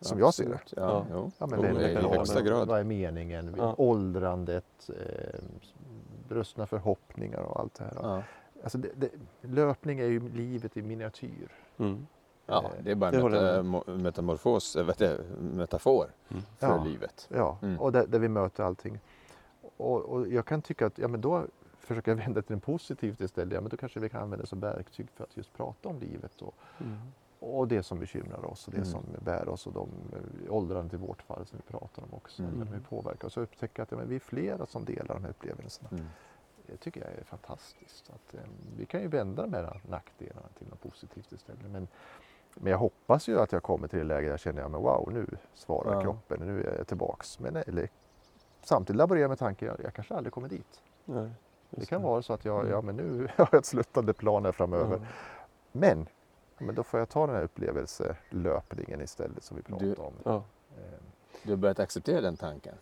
[0.00, 0.60] Som jag ser det.
[0.76, 1.30] Ja, Ja.
[1.38, 2.68] Ja, men Jo, vem i är högsta grad.
[2.68, 3.54] Vad är meningen?
[3.58, 3.74] Ja.
[3.78, 5.40] Åldrandet, eh,
[6.28, 7.96] brustna förhoppningar och allt det här.
[8.02, 8.22] Ja.
[8.62, 11.52] Alltså det, det, löpning är ju livet i miniatyr.
[11.78, 12.06] Mm.
[12.46, 15.00] ja, det är bara Det en meta, mo- metamorfos, äh, vet
[15.40, 16.42] metafor Mm.
[16.58, 16.84] för Ja.
[16.84, 17.28] livet.
[17.30, 17.80] Ja, Mm.
[17.80, 19.00] och där, där vi möter allting.
[19.76, 21.44] Och, och jag kan tycka att ja, men då
[21.80, 23.54] försöker jag vända till det positivt istället.
[23.54, 25.98] Ja, men då kanske vi kan använda det som verktyg för att just prata om
[25.98, 26.98] livet och, Mm.
[27.40, 28.90] Och det som bekymrar oss och det Mm.
[28.90, 32.42] som bär oss och de eh, åldrandet i vårt fall som vi pratar om också.
[32.42, 32.68] Mm.
[32.68, 35.88] Hur påverkar oss och upptäcka att ja, vi är flera som delar de här upplevelserna.
[35.92, 36.04] Mm.
[36.66, 38.10] Det tycker jag är fantastiskt.
[38.10, 38.40] Att, eh,
[38.76, 41.62] vi kan ju vända de här nackdelarna till något positivt istället.
[41.70, 41.88] Men,
[42.54, 45.08] men jag hoppas ju att jag kommer till det läge där jag känner att wow,
[45.12, 46.02] nu svarar Ja.
[46.02, 47.38] kroppen, nu är jag tillbaks.
[47.38, 47.88] Men eller,
[48.62, 50.82] samtidigt laborerar jag med tanken, jag, jag kanske aldrig kommer dit.
[51.04, 51.30] Nej,
[51.70, 52.70] Det kan vara så att jag, Mm.
[52.72, 54.96] ja men nu har jag ett sluttande plan här framöver.
[55.02, 55.06] Ja.
[55.72, 56.06] Men,
[56.60, 60.12] men då får jag ta den här upplevelselöpningen istället som vi pratade Du- om.
[60.24, 60.36] Ja.
[60.78, 60.82] Eh,
[61.42, 62.74] Du har börjat acceptera den tanken?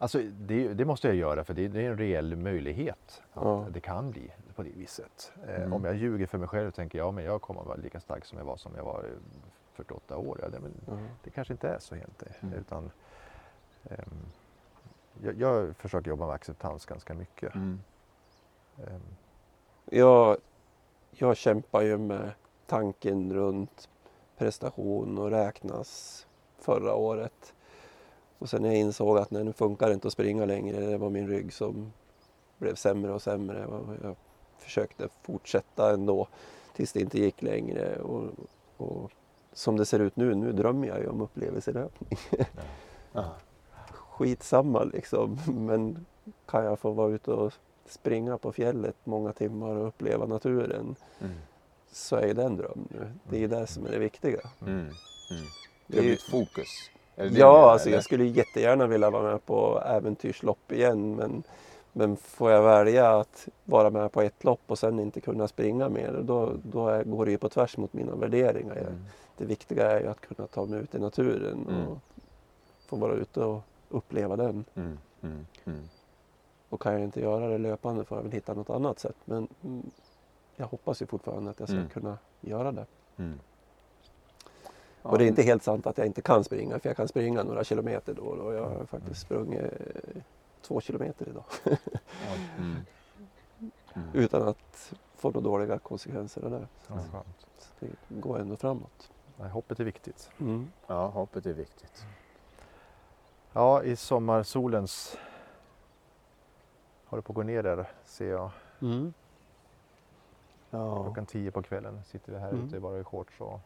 [0.00, 3.66] Alltså det, det måste jag göra för det, det är en reell möjlighet att Ja.
[3.70, 5.32] det kan bli på det viset.
[5.48, 5.72] Eh, Mm.
[5.72, 8.00] Om jag ljuger för mig själv och tänker ja, men jag kommer att vara lika
[8.00, 9.10] stark som jag var som jag var eh,
[9.74, 10.38] 48 år.
[10.42, 10.92] Ja, det, men Ja.
[11.24, 12.34] det kanske inte är så egentligen.
[12.40, 12.54] Mm.
[12.54, 12.90] Utan,
[13.84, 14.26] ehm,
[15.22, 17.54] jag, jag försöker jobba med acceptans ganska mycket.
[17.54, 17.80] Mm.
[18.78, 19.00] Ehm,
[19.90, 20.36] Jag,
[21.20, 22.30] jag kämpar ju med
[22.66, 23.88] tanken runt
[24.36, 26.26] prestation och räknas
[26.58, 27.54] förra året.
[28.38, 30.80] Och sen när jag insåg att nej, nu funkar det inte att springa längre.
[30.80, 31.92] Det var min rygg som
[32.58, 33.66] blev sämre och sämre.
[34.02, 34.16] Jag
[34.58, 36.28] försökte fortsätta ändå
[36.76, 37.96] tills det inte gick längre.
[37.96, 38.30] Och,
[38.76, 39.10] och
[39.52, 42.18] som det ser ut nu, nu drömmer jag ju om upplevelselöpning.
[43.90, 45.38] Skitsamma liksom.
[45.46, 46.06] Men
[46.46, 47.52] kan jag få vara ute och
[47.90, 51.32] springa på fjället många timmar och uppleva naturen Mm.
[51.92, 53.12] så är det en dröm nu.
[53.30, 54.40] Det är det som är det viktiga.
[54.60, 54.74] Mm.
[54.80, 54.92] Mm.
[55.86, 56.68] Det är blivit fokus?
[57.16, 61.42] Är det det Ja, alltså jag skulle jättegärna vilja vara med på äventyrslopp igen men,
[61.92, 65.88] men får jag välja att vara med på ett lopp och sen inte kunna springa
[65.88, 68.76] mer då, då är, går det ju på tvärs mot mina värderingar.
[68.76, 69.04] Mm.
[69.36, 71.86] Det viktiga är ju att kunna ta mig ut i naturen Mm.
[71.88, 71.98] och
[72.86, 74.64] få vara ute och uppleva den.
[74.74, 74.98] Mm.
[75.22, 75.46] Mm.
[75.64, 75.80] Mm.
[76.68, 79.16] Och kan jag inte göra det löpande får jag väl hitta något annat sätt.
[79.24, 79.90] Men mm,
[80.56, 81.88] jag hoppas ju fortfarande att jag ska Mm.
[81.88, 82.86] kunna göra det.
[83.16, 83.38] Mm.
[85.02, 87.42] Och det är inte helt sant att jag inte kan springa, för jag kan springa
[87.42, 88.52] några kilometer då och då.
[88.52, 90.22] Jag har faktiskt sprungit eh,
[90.62, 91.44] två kilometer idag.
[92.58, 92.76] Mm.
[93.94, 94.08] Mm.
[94.12, 96.66] Utan att få några dåliga konsekvenser av det.
[96.88, 96.94] Så
[97.80, 99.10] det går ändå framåt.
[99.36, 100.30] Nej, hoppet är viktigt.
[100.40, 100.70] Mm.
[100.86, 102.04] Ja, hoppet är viktigt.
[103.52, 105.16] Ja, i sommarsolens
[107.08, 108.50] håller på att gå ner där ser jag.
[108.82, 109.12] Mm.
[110.70, 112.66] Ja, Klockan tio på kvällen sitter vi här Mm.
[112.66, 113.40] ute bara i shorts.
[113.40, 113.60] Och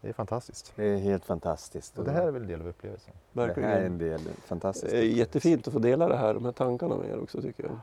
[0.00, 0.72] det är fantastiskt.
[0.76, 1.98] det är helt fantastiskt.
[1.98, 3.14] Och det här är väl en del av upplevelsen.
[3.32, 3.86] det här är Verkligen.
[3.86, 4.90] en del fantastiskt.
[4.92, 7.64] Det är jättefint att få dela det här, de här tankarna med er också tycker
[7.64, 7.78] jag.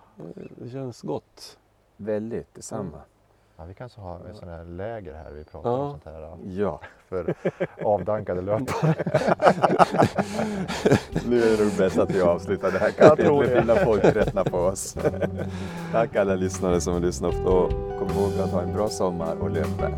[0.58, 1.58] Det känns gott.
[1.98, 3.02] Väldigt, detsamma.
[3.62, 5.76] Ja, vi kanske har en sån här läger här vi pratar Ja.
[5.78, 7.34] om sånt här ja, för
[7.84, 8.94] avdankade löpare.
[11.30, 14.58] nu är det nog bäst att vi avslutar det här kapitlet innan folk tröttnar på
[14.58, 14.98] oss.
[15.92, 19.50] Tack alla lyssnare som har lyssnat och kom ihåg att ha en bra sommar och
[19.52, 19.94] löp väl.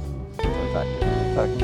[0.73, 0.87] Tack.
[1.35, 1.62] Tack.